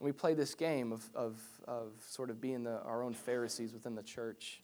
[0.00, 3.94] we play this game of, of, of sort of being the, our own Pharisees within
[3.94, 4.63] the church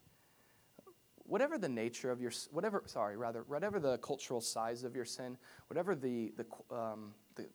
[1.30, 5.38] whatever the nature of your whatever sorry rather whatever the cultural size of your sin
[5.68, 7.46] whatever the the, um, the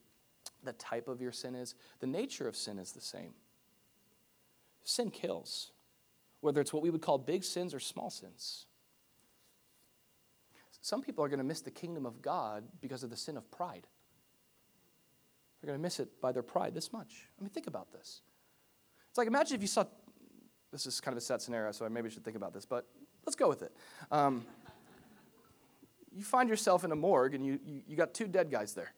[0.64, 3.34] the type of your sin is the nature of sin is the same.
[4.84, 5.72] Sin kills
[6.42, 8.68] whether it's what we would call big sins or small sins.
[10.82, 13.50] Some people are going to miss the kingdom of god because of the sin of
[13.50, 13.88] pride.
[15.60, 17.28] They're going to miss it by their pride this much.
[17.40, 18.22] I mean think about this.
[19.10, 19.86] It's like imagine if you saw
[20.72, 22.86] this is kind of a sad scenario so i maybe should think about this but
[23.26, 23.76] Let's go with it.
[24.12, 24.46] Um,
[26.16, 28.94] you find yourself in a morgue and you, you, you got two dead guys there.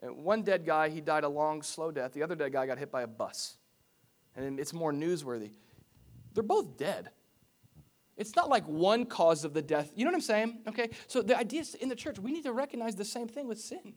[0.00, 2.12] And one dead guy, he died a long, slow death.
[2.12, 3.56] The other dead guy got hit by a bus.
[4.36, 5.50] And it's more newsworthy.
[6.34, 7.10] They're both dead.
[8.16, 9.92] It's not like one cause of the death.
[9.94, 10.58] You know what I'm saying?
[10.68, 10.90] Okay?
[11.06, 13.60] So the idea is in the church, we need to recognize the same thing with
[13.60, 13.94] sin.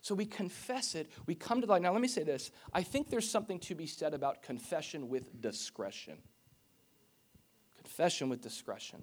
[0.00, 1.82] So we confess it, we come to the light.
[1.82, 5.40] Now, let me say this I think there's something to be said about confession with
[5.40, 6.18] discretion
[7.98, 9.02] confession with discretion.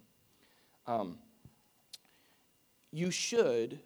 [0.87, 1.17] Um,
[2.93, 3.81] you should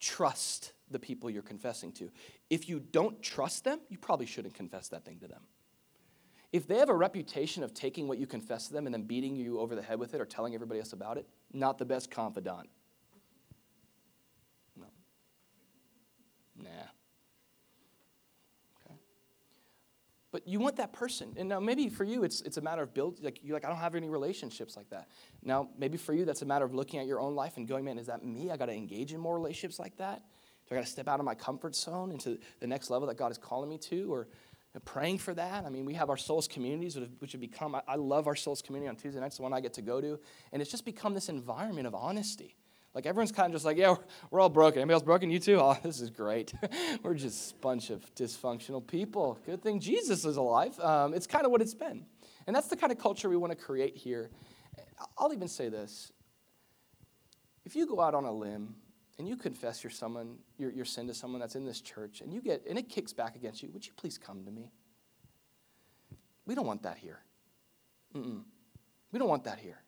[0.00, 2.10] trust the people you're confessing to.
[2.48, 5.42] If you don't trust them, you probably shouldn't confess that thing to them.
[6.52, 9.36] If they have a reputation of taking what you confess to them and then beating
[9.36, 12.10] you over the head with it or telling everybody else about it, not the best
[12.10, 12.68] confidant.
[14.76, 14.86] No.
[16.60, 16.68] Nah.
[18.84, 18.96] Okay.
[20.32, 21.34] But you want that person.
[21.36, 23.68] And now maybe for you it's it's a matter of build like you're like, I
[23.68, 25.08] don't have any relationships like that.
[25.42, 27.84] Now maybe for you that's a matter of looking at your own life and going,
[27.84, 28.50] man, is that me?
[28.50, 30.22] I gotta engage in more relationships like that?
[30.68, 33.32] Do I gotta step out of my comfort zone into the next level that God
[33.32, 34.12] is calling me to?
[34.12, 34.28] Or
[34.84, 35.64] praying for that.
[35.64, 38.88] I mean, we have our souls communities, which have become, I love our souls community
[38.88, 40.20] on Tuesday nights, the one I get to go to.
[40.52, 42.54] And it's just become this environment of honesty.
[42.94, 43.94] Like everyone's kind of just like, yeah,
[44.30, 44.80] we're, all broken.
[44.80, 45.30] Anybody else broken?
[45.30, 45.58] You too?
[45.60, 46.52] Oh, this is great.
[47.02, 49.38] we're just a bunch of dysfunctional people.
[49.46, 50.78] Good thing Jesus is alive.
[50.80, 52.04] Um, it's kind of what it's been.
[52.46, 54.30] And that's the kind of culture we want to create here.
[55.16, 56.12] I'll even say this.
[57.64, 58.74] If you go out on a limb
[59.18, 62.32] and you confess your, someone, your, your sin to someone that's in this church and
[62.32, 64.72] you get and it kicks back against you, would you please come to me?
[66.44, 67.20] We don't want that here.
[68.16, 68.42] Mm-mm.
[69.12, 69.78] We don't want that here.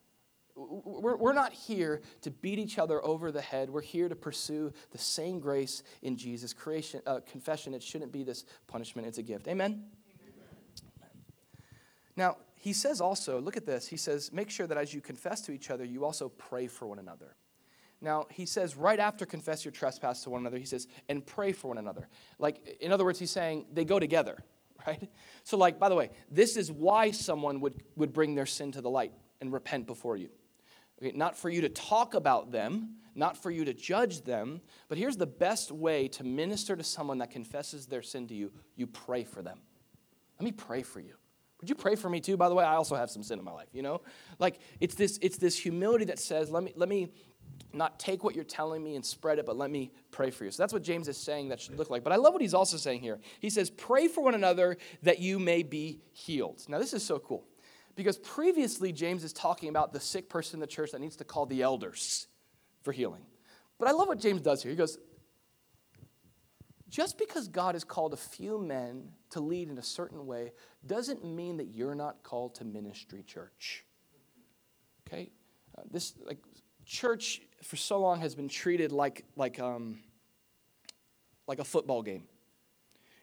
[0.55, 3.71] We're, we're not here to beat each other over the head.
[3.71, 6.53] We're here to pursue the same grace in Jesus.
[6.53, 9.49] Creation, uh, confession, it shouldn't be this punishment, it's a gift.
[9.49, 9.73] Amen?
[9.73, 11.13] Amen?
[12.17, 13.89] Now, he says also, look at this.
[13.89, 16.87] He says, make sure that as you confess to each other, you also pray for
[16.87, 17.35] one another.
[18.01, 21.53] Now, he says right after confess your trespass to one another, he says, and pray
[21.53, 22.09] for one another.
[22.39, 24.39] Like, in other words, he's saying they go together,
[24.87, 25.09] right?
[25.45, 28.81] So, like, by the way, this is why someone would, would bring their sin to
[28.81, 30.29] the light and repent before you.
[31.03, 34.97] Okay, not for you to talk about them, not for you to judge them, but
[34.97, 38.87] here's the best way to minister to someone that confesses their sin to you you
[38.87, 39.59] pray for them.
[40.39, 41.15] Let me pray for you.
[41.61, 42.37] Would you pray for me too?
[42.37, 44.01] By the way, I also have some sin in my life, you know?
[44.39, 47.09] Like it's this it's this humility that says, let me let me
[47.73, 50.51] not take what you're telling me and spread it, but let me pray for you.
[50.51, 52.05] So that's what James is saying that should look like.
[52.05, 53.19] But I love what he's also saying here.
[53.41, 56.63] He says, Pray for one another that you may be healed.
[56.69, 57.45] Now, this is so cool
[57.95, 61.25] because previously James is talking about the sick person in the church that needs to
[61.25, 62.27] call the elders
[62.83, 63.23] for healing.
[63.79, 64.71] But I love what James does here.
[64.71, 64.99] He goes,
[66.89, 70.53] just because God has called a few men to lead in a certain way
[70.87, 73.85] doesn't mean that you're not called to ministry church.
[75.07, 75.31] Okay?
[75.77, 76.39] Uh, this, like,
[76.85, 80.01] church for so long has been treated like, like, um,
[81.47, 82.25] like a football game.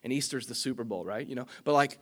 [0.03, 1.28] And Easter's the Super Bowl, right?
[1.28, 1.99] You know, but like,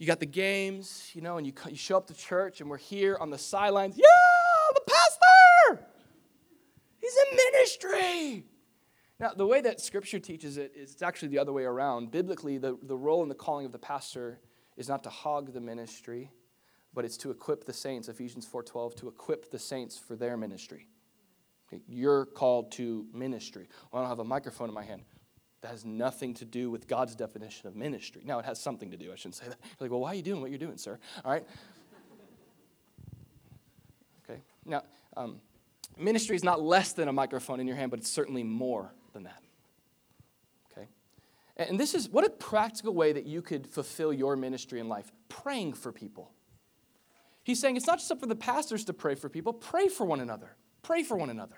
[0.00, 2.78] you got the games, you know, and you, you show up to church, and we're
[2.78, 3.96] here on the sidelines.
[3.96, 4.06] Yeah,
[4.74, 5.84] the pastor!
[6.98, 8.44] He's in ministry!
[9.20, 12.10] Now, the way that Scripture teaches it is it's actually the other way around.
[12.10, 14.40] Biblically, the, the role and the calling of the pastor
[14.76, 16.30] is not to hog the ministry,
[16.92, 20.88] but it's to equip the saints ephesians 4.12 to equip the saints for their ministry
[21.68, 25.02] okay, you're called to ministry well, i don't have a microphone in my hand
[25.62, 28.22] that has nothing to do with god's definition of ministry.
[28.24, 29.58] Now it has something to do i shouldn't say that.
[29.62, 30.98] You're like well why are you doing what you're doing sir?
[31.24, 31.46] All right?
[34.24, 34.40] Okay.
[34.64, 34.82] Now
[35.16, 35.40] um,
[35.98, 39.24] ministry is not less than a microphone in your hand but it's certainly more than
[39.24, 39.42] that.
[40.72, 40.88] Okay?
[41.56, 45.10] And this is what a practical way that you could fulfill your ministry in life
[45.28, 46.32] praying for people.
[47.42, 50.04] He's saying it's not just up for the pastors to pray for people, pray for
[50.04, 50.56] one another.
[50.82, 51.56] Pray for one another.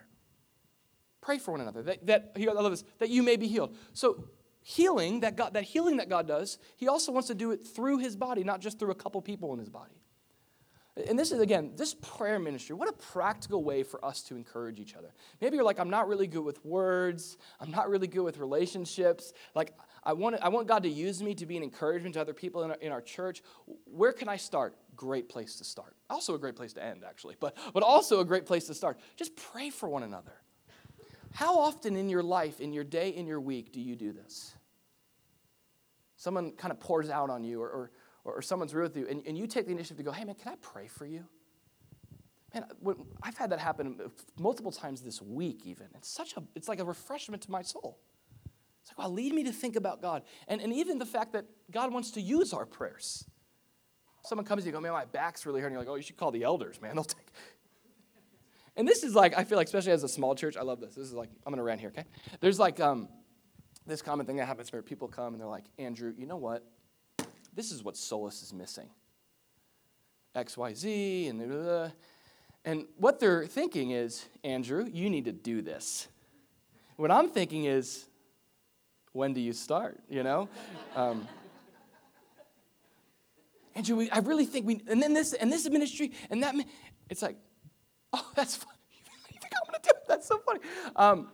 [1.23, 1.83] Pray for one another.
[1.83, 3.75] That, that I love this, that you may be healed.
[3.95, 4.25] So
[4.61, 7.99] healing, that God, that healing that God does, he also wants to do it through
[7.99, 9.95] his body, not just through a couple people in his body.
[11.09, 14.79] And this is, again, this prayer ministry, what a practical way for us to encourage
[14.79, 15.15] each other.
[15.41, 19.33] Maybe you're like, I'm not really good with words, I'm not really good with relationships.
[19.55, 19.73] Like,
[20.05, 22.63] I want, I want God to use me to be an encouragement to other people
[22.65, 23.43] in our, in our church.
[23.87, 24.77] Where can I start?
[24.95, 25.97] Great place to start.
[26.11, 28.99] Also, a great place to end, actually, but, but also a great place to start.
[29.17, 30.42] Just pray for one another.
[31.35, 34.55] How often in your life, in your day, in your week, do you do this?
[36.17, 37.91] Someone kind of pours out on you, or, or,
[38.25, 40.35] or someone's real with you, and, and you take the initiative to go, hey, man,
[40.35, 41.25] can I pray for you?
[42.55, 42.65] Man,
[43.23, 43.99] I've had that happen
[44.39, 45.87] multiple times this week, even.
[45.95, 47.99] It's such a, it's like a refreshment to my soul.
[48.83, 50.23] It's like, well, lead me to think about God.
[50.49, 53.25] And, and even the fact that God wants to use our prayers.
[54.25, 55.75] Someone comes to you go, man, my back's really hurting.
[55.75, 56.95] You're like, oh, you should call the elders, man.
[56.95, 57.29] They'll take.
[58.77, 60.95] And this is like, I feel like, especially as a small church, I love this.
[60.95, 62.05] This is like, I'm going to rant here, okay?
[62.41, 63.09] There's like um,
[63.87, 66.65] this common thing that happens where people come and they're like, Andrew, you know what?
[67.55, 68.89] This is what Solas is missing.
[70.35, 71.91] X, Y, Z, and blah, blah.
[72.65, 76.09] And what they're thinking is, Andrew, you need to do this.
[76.97, 78.07] What I'm thinking is,
[79.13, 80.01] when do you start?
[80.09, 80.49] You know?
[80.95, 81.27] Um,
[83.75, 86.55] Andrew, we, I really think we, and then this, and this ministry, and that,
[87.09, 87.37] it's like,
[88.25, 88.77] oh, that's funny.
[89.33, 90.09] you think I'm gonna do it?
[90.09, 90.61] That's so funny.
[90.97, 91.29] Um,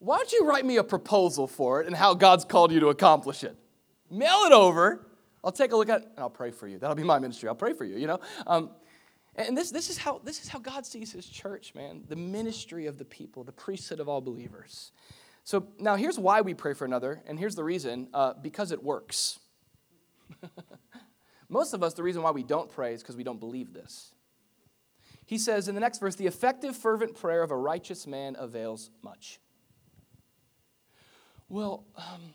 [0.00, 2.88] why don't you write me a proposal for it and how God's called you to
[2.88, 3.56] accomplish it?
[4.10, 5.06] Mail it over.
[5.42, 6.78] I'll take a look at it and I'll pray for you.
[6.78, 7.48] That'll be my ministry.
[7.48, 8.20] I'll pray for you, you know?
[8.46, 8.70] Um,
[9.34, 12.02] and this, this, is how, this is how God sees his church, man.
[12.08, 14.92] The ministry of the people, the priesthood of all believers.
[15.44, 18.82] So now here's why we pray for another, and here's the reason uh, because it
[18.82, 19.38] works.
[21.48, 24.12] Most of us, the reason why we don't pray is because we don't believe this.
[25.28, 28.88] He says in the next verse, the effective, fervent prayer of a righteous man avails
[29.02, 29.40] much.
[31.50, 32.32] Well, um,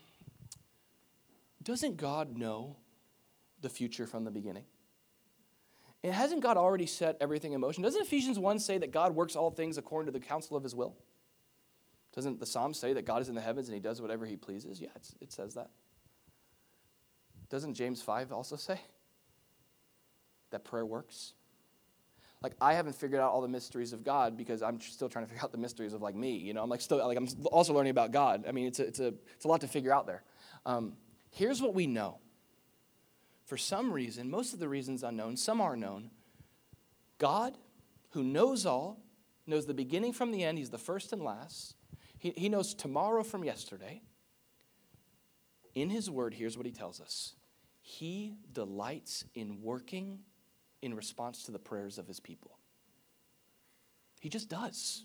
[1.64, 2.76] doesn't God know
[3.60, 4.62] the future from the beginning?
[6.04, 7.82] And hasn't God already set everything in motion?
[7.82, 10.76] Doesn't Ephesians 1 say that God works all things according to the counsel of his
[10.76, 10.94] will?
[12.14, 14.36] Doesn't the Psalm say that God is in the heavens and he does whatever he
[14.36, 14.80] pleases?
[14.80, 14.90] Yeah,
[15.20, 15.70] it says that.
[17.48, 18.80] Doesn't James 5 also say
[20.50, 21.32] that prayer works?
[22.44, 25.30] Like I haven't figured out all the mysteries of God because I'm still trying to
[25.30, 26.36] figure out the mysteries of like me.
[26.36, 28.44] You know, I'm like still like I'm also learning about God.
[28.46, 30.22] I mean, it's a, it's a, it's a lot to figure out there.
[30.66, 30.92] Um,
[31.30, 32.18] here's what we know.
[33.46, 36.10] For some reason, most of the reasons unknown, some are known.
[37.16, 37.56] God,
[38.10, 39.00] who knows all,
[39.46, 40.58] knows the beginning from the end.
[40.58, 41.76] He's the first and last.
[42.18, 44.02] He, he knows tomorrow from yesterday.
[45.74, 47.36] In His Word, here's what He tells us
[47.80, 50.18] He delights in working
[50.84, 52.58] in response to the prayers of His people.
[54.20, 55.04] He just does.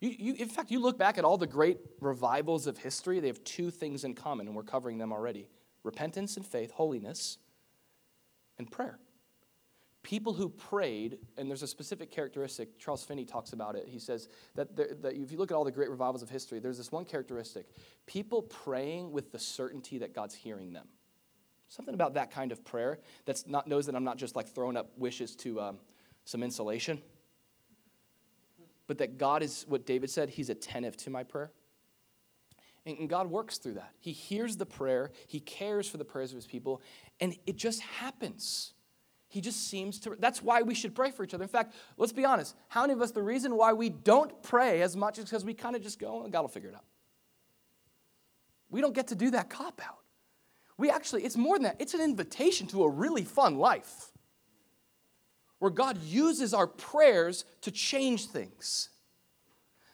[0.00, 3.26] You, you, in fact, you look back at all the great revivals of history, they
[3.28, 5.48] have two things in common, and we're covering them already
[5.82, 7.36] repentance and faith, holiness,
[8.58, 8.98] and prayer
[10.04, 13.88] people who prayed, and there's a specific characteristic, Charles Finney talks about it.
[13.88, 16.60] He says that, there, that if you look at all the great revivals of history,
[16.60, 17.66] there's this one characteristic
[18.06, 20.86] people praying with the certainty that God's hearing them.
[21.68, 24.76] Something about that kind of prayer that not knows that I'm not just like throwing
[24.76, 25.78] up wishes to um,
[26.24, 27.00] some insulation,
[28.86, 31.50] but that God is what David said, He's attentive to my prayer.
[32.86, 33.92] And God works through that.
[33.98, 36.82] He hears the prayer, He cares for the prayers of His people,
[37.18, 38.74] and it just happens.
[39.34, 40.16] He just seems to.
[40.16, 41.42] That's why we should pray for each other.
[41.42, 42.54] In fact, let's be honest.
[42.68, 45.54] How many of us, the reason why we don't pray as much is because we
[45.54, 46.84] kind of just go, oh, God will figure it out.
[48.70, 50.03] We don't get to do that cop out.
[50.76, 54.10] We actually, it's more than that, it's an invitation to a really fun life
[55.58, 58.90] where God uses our prayers to change things.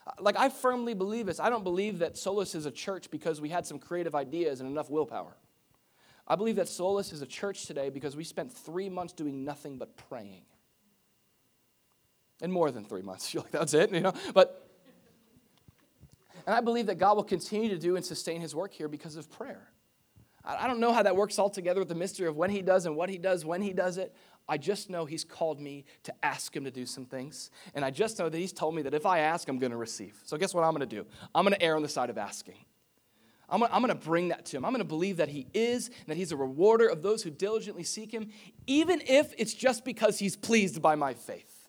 [0.07, 1.39] Uh, like, I firmly believe this.
[1.39, 4.69] I don't believe that Solas is a church because we had some creative ideas and
[4.69, 5.37] enough willpower.
[6.27, 9.77] I believe that Solas is a church today because we spent three months doing nothing
[9.77, 10.45] but praying.
[12.41, 13.33] And more than three months.
[13.35, 14.15] You're like, that's it, you know?
[14.33, 14.69] But,
[16.47, 19.17] and I believe that God will continue to do and sustain his work here because
[19.17, 19.69] of prayer.
[20.45, 22.87] I don't know how that works all together with the mystery of when he does
[22.87, 24.15] and what he does when he does it.
[24.49, 27.51] I just know he's called me to ask him to do some things.
[27.75, 29.77] And I just know that he's told me that if I ask, I'm going to
[29.77, 30.19] receive.
[30.25, 31.07] So guess what I'm going to do?
[31.35, 32.57] I'm going to err on the side of asking.
[33.51, 34.65] I'm I'm gonna bring that to him.
[34.65, 37.83] I'm gonna believe that he is, and that he's a rewarder of those who diligently
[37.83, 38.29] seek him,
[38.67, 41.69] even if it's just because he's pleased by my faith.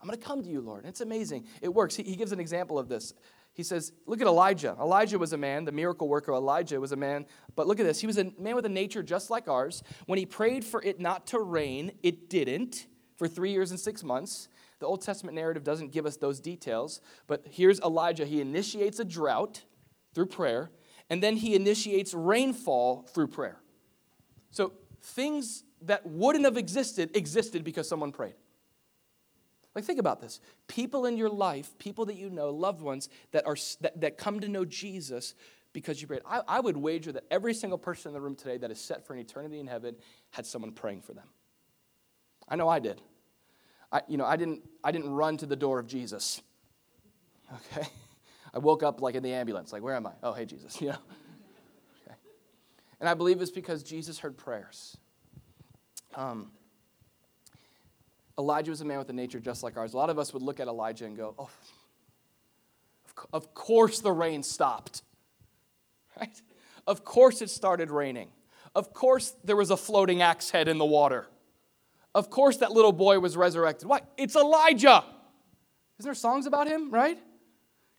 [0.00, 0.86] I'm gonna come to you, Lord.
[0.86, 1.46] It's amazing.
[1.60, 1.96] It works.
[1.96, 3.12] He, he gives an example of this.
[3.58, 4.76] He says, Look at Elijah.
[4.80, 8.00] Elijah was a man, the miracle worker Elijah was a man, but look at this.
[8.00, 9.82] He was a man with a nature just like ours.
[10.06, 12.86] When he prayed for it not to rain, it didn't
[13.16, 14.46] for three years and six months.
[14.78, 18.26] The Old Testament narrative doesn't give us those details, but here's Elijah.
[18.26, 19.64] He initiates a drought
[20.14, 20.70] through prayer,
[21.10, 23.60] and then he initiates rainfall through prayer.
[24.52, 28.34] So things that wouldn't have existed existed because someone prayed.
[29.78, 30.40] Like think about this.
[30.66, 34.40] People in your life, people that you know, loved ones that are that, that come
[34.40, 35.36] to know Jesus
[35.72, 36.22] because you prayed.
[36.28, 39.06] I, I would wager that every single person in the room today that is set
[39.06, 39.94] for an eternity in heaven
[40.32, 41.28] had someone praying for them.
[42.48, 43.00] I know I did.
[43.92, 46.42] I, you know, I didn't, I didn't run to the door of Jesus.
[47.54, 47.86] Okay?
[48.52, 50.12] I woke up like in the ambulance, like, where am I?
[50.24, 50.98] Oh, hey, Jesus, you know?
[52.04, 52.16] Okay.
[52.98, 54.96] And I believe it's because Jesus heard prayers.
[56.16, 56.50] Um,
[58.38, 59.94] Elijah was a man with a nature just like ours.
[59.94, 61.50] A lot of us would look at Elijah and go, oh,
[63.32, 65.02] of course the rain stopped,
[66.20, 66.40] right?
[66.86, 68.28] Of course it started raining.
[68.74, 71.26] Of course there was a floating axe head in the water.
[72.14, 73.88] Of course that little boy was resurrected.
[73.88, 74.00] Why?
[74.16, 75.04] It's Elijah.
[75.98, 77.18] Isn't there songs about him, right?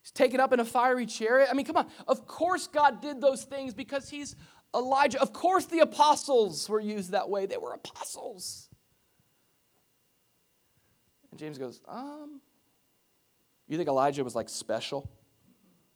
[0.02, 1.50] He's taken up in a fiery chariot.
[1.52, 1.88] I mean, come on.
[2.08, 4.38] Of course, God did those things because he's
[4.74, 5.22] Elijah.
[5.22, 7.46] Of course, the apostles were used that way.
[7.46, 8.69] They were apostles.
[11.32, 12.42] And James goes, um,
[13.68, 15.10] you think Elijah was like special?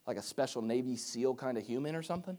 [0.05, 2.37] Like a special Navy SEAL kind of human or something?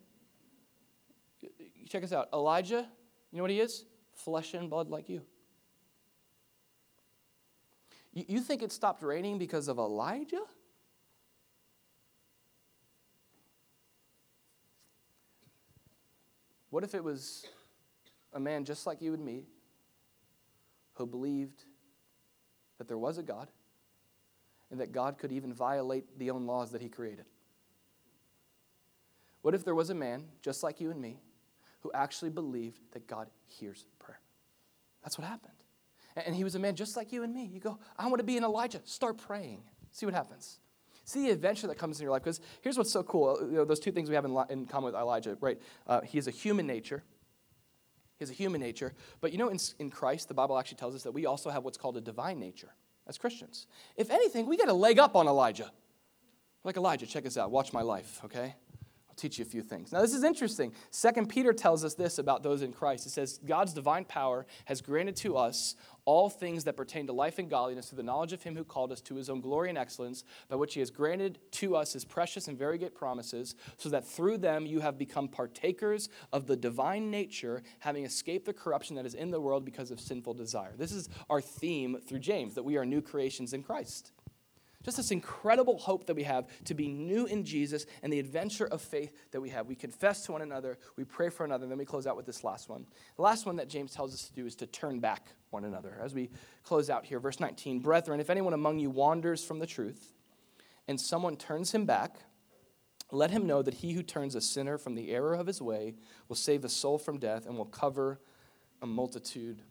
[1.89, 2.29] Check us out.
[2.33, 2.87] Elijah,
[3.31, 3.85] you know what he is?
[4.13, 5.23] Flesh and blood like you.
[8.13, 10.43] You think it stopped raining because of Elijah?
[16.71, 17.45] What if it was
[18.33, 19.45] a man just like you and me
[20.95, 21.65] who believed
[22.79, 23.49] that there was a God
[24.71, 27.27] and that God could even violate the own laws that he created?
[29.43, 31.21] What if there was a man, just like you and me,
[31.81, 34.21] who actually believed that God hears prayer?
[35.03, 35.53] That's what happened.
[36.17, 37.45] And he was a man just like you and me.
[37.53, 38.81] You go, I want to be an Elijah.
[38.85, 39.63] Start praying.
[39.91, 40.61] See what happens.
[41.05, 42.23] See the adventure that comes in your life.
[42.23, 43.39] Because here's what's so cool.
[43.43, 45.61] You know, those two things we have in, in common with Elijah, right?
[45.87, 47.03] Uh, he is a human nature.
[48.19, 48.93] He has a human nature.
[49.21, 51.65] But you know, in, in Christ, the Bible actually tells us that we also have
[51.65, 52.75] what's called a divine nature
[53.07, 53.67] as Christians.
[53.97, 55.71] If anything, we got a leg up on Elijah.
[56.63, 57.51] Like Elijah, check this out.
[57.51, 58.55] Watch my life, okay?
[59.15, 59.93] I'll teach you a few things.
[59.93, 60.73] Now, this is interesting.
[60.91, 63.07] Second Peter tells us this about those in Christ.
[63.07, 67.39] It says, God's divine power has granted to us all things that pertain to life
[67.39, 69.79] and godliness through the knowledge of him who called us to his own glory and
[69.79, 73.89] excellence, by which he has granted to us his precious and very great promises, so
[73.89, 78.97] that through them you have become partakers of the divine nature, having escaped the corruption
[78.97, 80.75] that is in the world because of sinful desire.
[80.77, 84.11] This is our theme through James, that we are new creations in Christ.
[84.85, 88.67] Just this incredible hope that we have to be new in Jesus and the adventure
[88.67, 89.67] of faith that we have.
[89.67, 92.27] We confess to one another, we pray for another, and then we close out with
[92.27, 92.87] this last one.
[93.17, 95.99] The last one that James tells us to do is to turn back one another.
[96.03, 96.31] As we
[96.65, 100.13] close out here, verse 19 Brethren, if anyone among you wanders from the truth
[100.87, 102.17] and someone turns him back,
[103.11, 105.95] let him know that he who turns a sinner from the error of his way
[106.29, 108.21] will save a soul from death and will cover
[108.83, 109.63] a multitude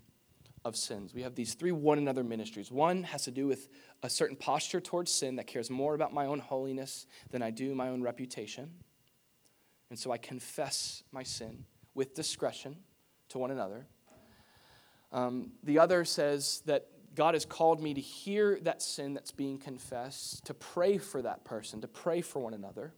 [0.65, 1.13] of sins.
[1.13, 2.71] We have these three one another ministries.
[2.71, 3.69] One has to do with
[4.01, 7.75] a certain posture towards sin that cares more about my own holiness than I do
[7.75, 8.71] my own reputation.
[9.89, 12.77] And so I confess my sin with discretion
[13.29, 13.85] to one another.
[15.11, 19.59] Um, the other says that God has called me to hear that sin that's being
[19.59, 22.93] confessed, to pray for that person, to pray for one another.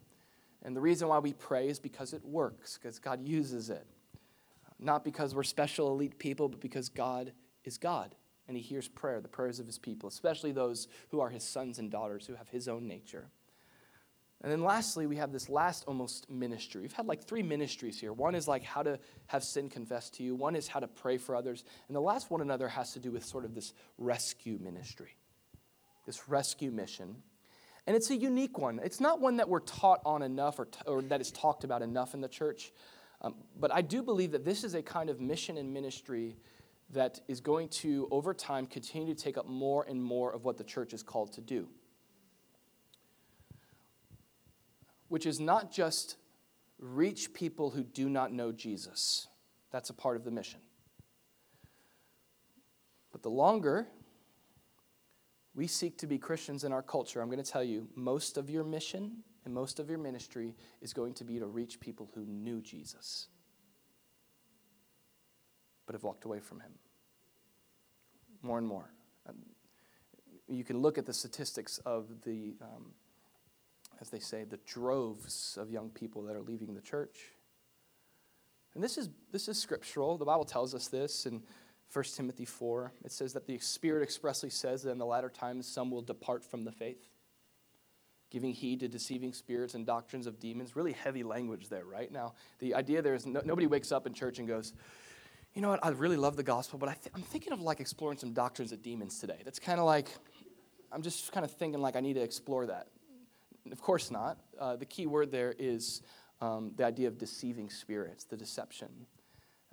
[0.64, 3.86] And the reason why we pray is because it works, because God uses it.
[4.80, 7.34] Not because we're special elite people, but because God
[7.66, 8.16] is God,
[8.48, 11.80] and he hears prayer, the prayers of his people, especially those who are his sons
[11.80, 13.30] and daughters who have his own nature.
[14.42, 16.82] And then lastly, we have this last almost ministry.
[16.82, 18.14] We've had like three ministries here.
[18.14, 21.18] One is like how to have sin confessed to you, one is how to pray
[21.18, 24.60] for others, and the last one another has to do with sort of this rescue
[24.62, 25.16] ministry,
[26.06, 27.16] this rescue mission.
[27.88, 28.80] And it's a unique one.
[28.84, 31.84] It's not one that we're taught on enough or, t- or that is talked about
[31.84, 32.72] enough in the church.
[33.22, 36.36] Um, but I do believe that this is a kind of mission and ministry
[36.92, 40.58] that is going to, over time, continue to take up more and more of what
[40.58, 41.68] the church is called to do.
[45.08, 46.18] Which is not just
[46.80, 49.28] reach people who do not know Jesus.
[49.72, 50.60] That's a part of the mission.
[53.12, 53.88] But the longer
[55.54, 58.50] we seek to be Christians in our culture, I'm going to tell you, most of
[58.50, 62.26] your mission and most of your ministry is going to be to reach people who
[62.26, 63.28] knew Jesus
[65.86, 66.72] but have walked away from him.
[68.42, 68.90] More and more.
[70.48, 72.92] You can look at the statistics of the, um,
[74.00, 77.32] as they say, the droves of young people that are leaving the church.
[78.76, 80.18] And this is, this is scriptural.
[80.18, 81.42] The Bible tells us this in
[81.92, 82.92] 1 Timothy 4.
[83.04, 86.44] It says that the Spirit expressly says that in the latter times some will depart
[86.44, 87.08] from the faith,
[88.30, 90.76] giving heed to deceiving spirits and doctrines of demons.
[90.76, 92.12] Really heavy language there, right?
[92.12, 94.74] Now, the idea there is no, nobody wakes up in church and goes,
[95.56, 98.18] you know what, I really love the gospel, but I am thinking of like exploring
[98.18, 99.38] some doctrines of demons today.
[99.46, 100.10] That's kind of like,
[100.92, 102.88] I'm just kind of thinking like I need to explore that.
[103.72, 104.38] Of course not.
[104.60, 106.02] Uh, the key word there is
[106.42, 108.90] um, the idea of deceiving spirits, the deception.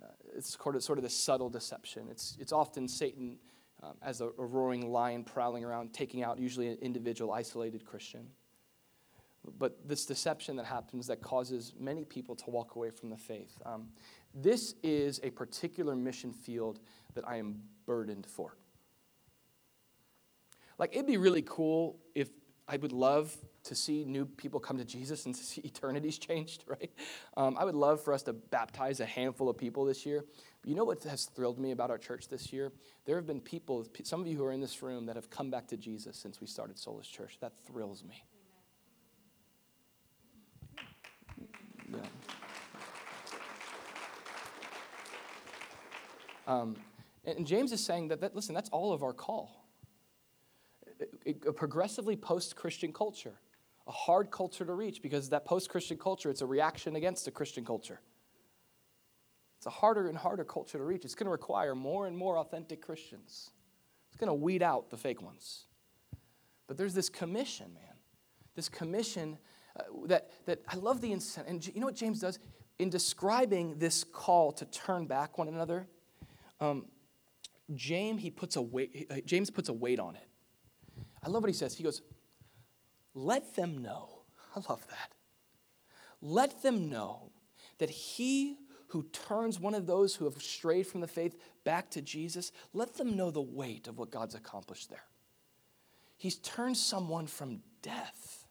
[0.01, 0.07] Uh,
[0.37, 2.07] it's sort of, sort of the subtle deception.
[2.09, 3.37] It's, it's often Satan
[3.83, 8.27] um, as a, a roaring lion prowling around, taking out usually an individual, isolated Christian.
[9.59, 13.61] But this deception that happens that causes many people to walk away from the faith.
[13.65, 13.89] Um,
[14.33, 16.79] this is a particular mission field
[17.13, 18.55] that I am burdened for.
[20.79, 22.29] Like, it'd be really cool if
[22.67, 23.35] I would love
[23.65, 26.91] to see new people come to Jesus and to see eternities changed, right?
[27.37, 30.23] Um, I would love for us to baptize a handful of people this year.
[30.61, 32.71] But you know what has thrilled me about our church this year?
[33.05, 35.49] There have been people, some of you who are in this room, that have come
[35.51, 37.37] back to Jesus since we started Solas Church.
[37.41, 38.23] That thrills me.
[46.47, 46.75] Um,
[47.25, 49.65] and James is saying that, that, listen, that's all of our call.
[51.25, 53.33] A progressively post Christian culture,
[53.87, 57.31] a hard culture to reach because that post Christian culture, it's a reaction against a
[57.31, 57.99] Christian culture.
[59.57, 61.05] It's a harder and harder culture to reach.
[61.05, 63.51] It's going to require more and more authentic Christians.
[64.09, 65.65] It's going to weed out the fake ones.
[66.67, 67.95] But there's this commission, man.
[68.55, 69.37] This commission
[69.79, 71.49] uh, that, that I love the incentive.
[71.49, 72.39] And you know what James does?
[72.79, 75.87] In describing this call to turn back one another,
[76.63, 76.85] um,
[77.75, 80.27] James, he puts a weight, uh, James puts a weight on it.
[81.21, 81.75] I love what he says.
[81.75, 82.01] He goes,
[83.13, 84.21] let them know.
[84.55, 85.11] I love that.
[86.21, 87.31] let them know
[87.79, 88.57] that he
[88.87, 92.95] who turns one of those who have strayed from the faith back to Jesus, let
[92.95, 95.05] them know the weight of what God's accomplished there.
[96.17, 98.45] He's turned someone from death.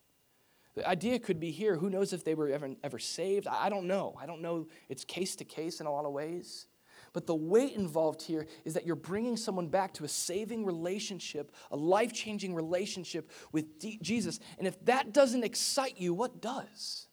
[0.75, 3.47] The idea could be here who knows if they were ever, ever saved?
[3.47, 4.17] I don't know.
[4.21, 4.67] I don't know.
[4.89, 6.67] It's case to case in a lot of ways.
[7.13, 11.53] But the weight involved here is that you're bringing someone back to a saving relationship,
[11.71, 14.41] a life changing relationship with D- Jesus.
[14.59, 17.07] And if that doesn't excite you, what does?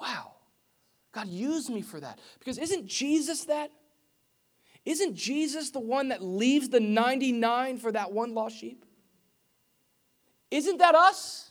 [0.00, 0.32] Wow.
[1.12, 2.18] God, use me for that.
[2.38, 3.70] Because isn't Jesus that?
[4.84, 8.84] Isn't Jesus the one that leaves the 99 for that one lost sheep?
[10.50, 11.50] Isn't that us?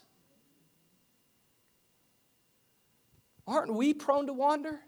[3.46, 4.80] Aren't we prone to wander?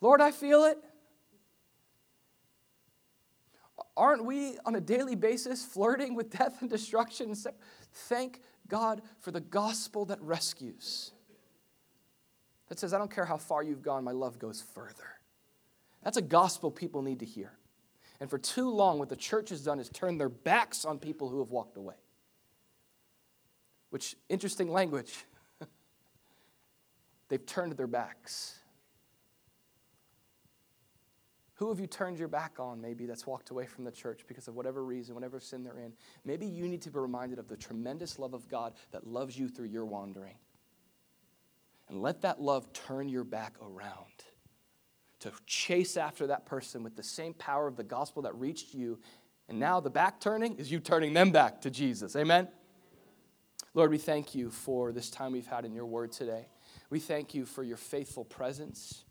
[0.00, 0.78] Lord, I feel it.
[3.96, 7.34] Aren't we on a daily basis flirting with death and destruction?
[7.92, 11.12] Thank God for the gospel that rescues.
[12.68, 15.16] That says, I don't care how far you've gone, my love goes further.
[16.02, 17.52] That's a gospel people need to hear.
[18.20, 21.28] And for too long, what the church has done is turn their backs on people
[21.28, 21.94] who have walked away.
[23.90, 25.24] Which, interesting language.
[27.28, 28.58] They've turned their backs.
[31.56, 34.46] Who have you turned your back on, maybe, that's walked away from the church because
[34.46, 35.94] of whatever reason, whatever sin they're in?
[36.24, 39.48] Maybe you need to be reminded of the tremendous love of God that loves you
[39.48, 40.34] through your wandering.
[41.88, 44.24] And let that love turn your back around
[45.20, 48.98] to chase after that person with the same power of the gospel that reached you.
[49.48, 52.16] And now the back turning is you turning them back to Jesus.
[52.16, 52.48] Amen?
[53.72, 56.48] Lord, we thank you for this time we've had in your word today.
[56.90, 59.05] We thank you for your faithful presence.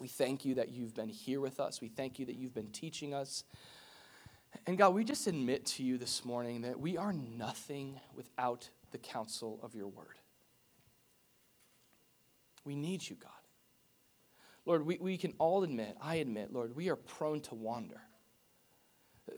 [0.00, 1.80] We thank you that you've been here with us.
[1.80, 3.44] We thank you that you've been teaching us.
[4.66, 8.98] And God, we just admit to you this morning that we are nothing without the
[8.98, 10.18] counsel of your word.
[12.64, 13.30] We need you, God.
[14.64, 18.00] Lord, we, we can all admit, I admit, Lord, we are prone to wander.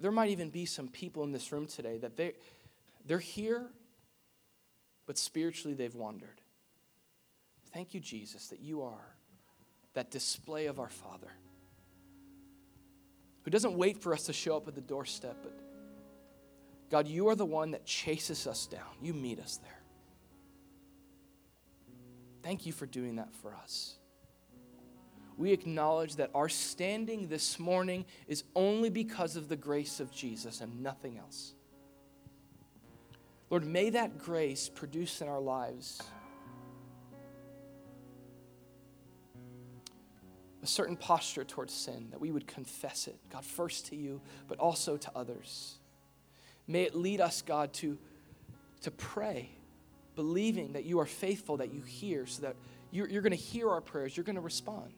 [0.00, 2.34] There might even be some people in this room today that they,
[3.04, 3.66] they're here,
[5.06, 6.40] but spiritually they've wandered.
[7.72, 9.16] Thank you, Jesus, that you are
[9.95, 11.30] that display of our Father
[13.43, 15.53] who doesn't wait for us to show up at the doorstep, but
[16.90, 18.82] God, you are the one that chases us down.
[19.01, 19.80] You meet us there.
[22.43, 23.97] Thank you for doing that for us.
[25.38, 30.61] We acknowledge that our standing this morning is only because of the grace of Jesus
[30.61, 31.55] and nothing else.
[33.49, 36.01] Lord, may that grace produce in our lives
[40.62, 44.58] a certain posture towards sin, that we would confess it, God, first to you, but
[44.58, 45.76] also to others.
[46.66, 47.98] May it lead us, God, to,
[48.82, 49.50] to pray
[50.14, 52.56] believing that you are faithful, that you hear, so that
[52.90, 54.92] you're, you're going to hear our prayers, you're going to respond.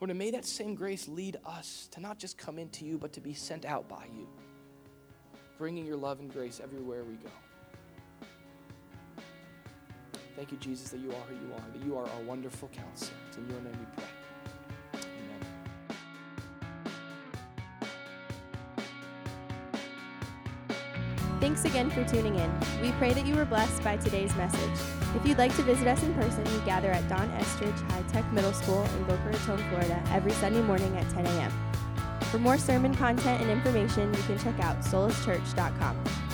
[0.00, 3.12] Lord, and may that same grace lead us to not just come into you, but
[3.14, 4.28] to be sent out by you,
[5.56, 7.30] bringing your love and grace everywhere we go.
[10.34, 13.16] Thank you, Jesus, that you are who you are, that you are our wonderful counselor.
[13.28, 14.15] It's in your name we pray.
[21.56, 22.52] Thanks again for tuning in.
[22.82, 24.78] We pray that you were blessed by today's message.
[25.14, 28.30] If you'd like to visit us in person, we gather at Don Estridge High Tech
[28.30, 31.52] Middle School in Boca Raton, Florida, every Sunday morning at 10 a.m.
[32.30, 36.25] For more sermon content and information, you can check out solaschurch.com.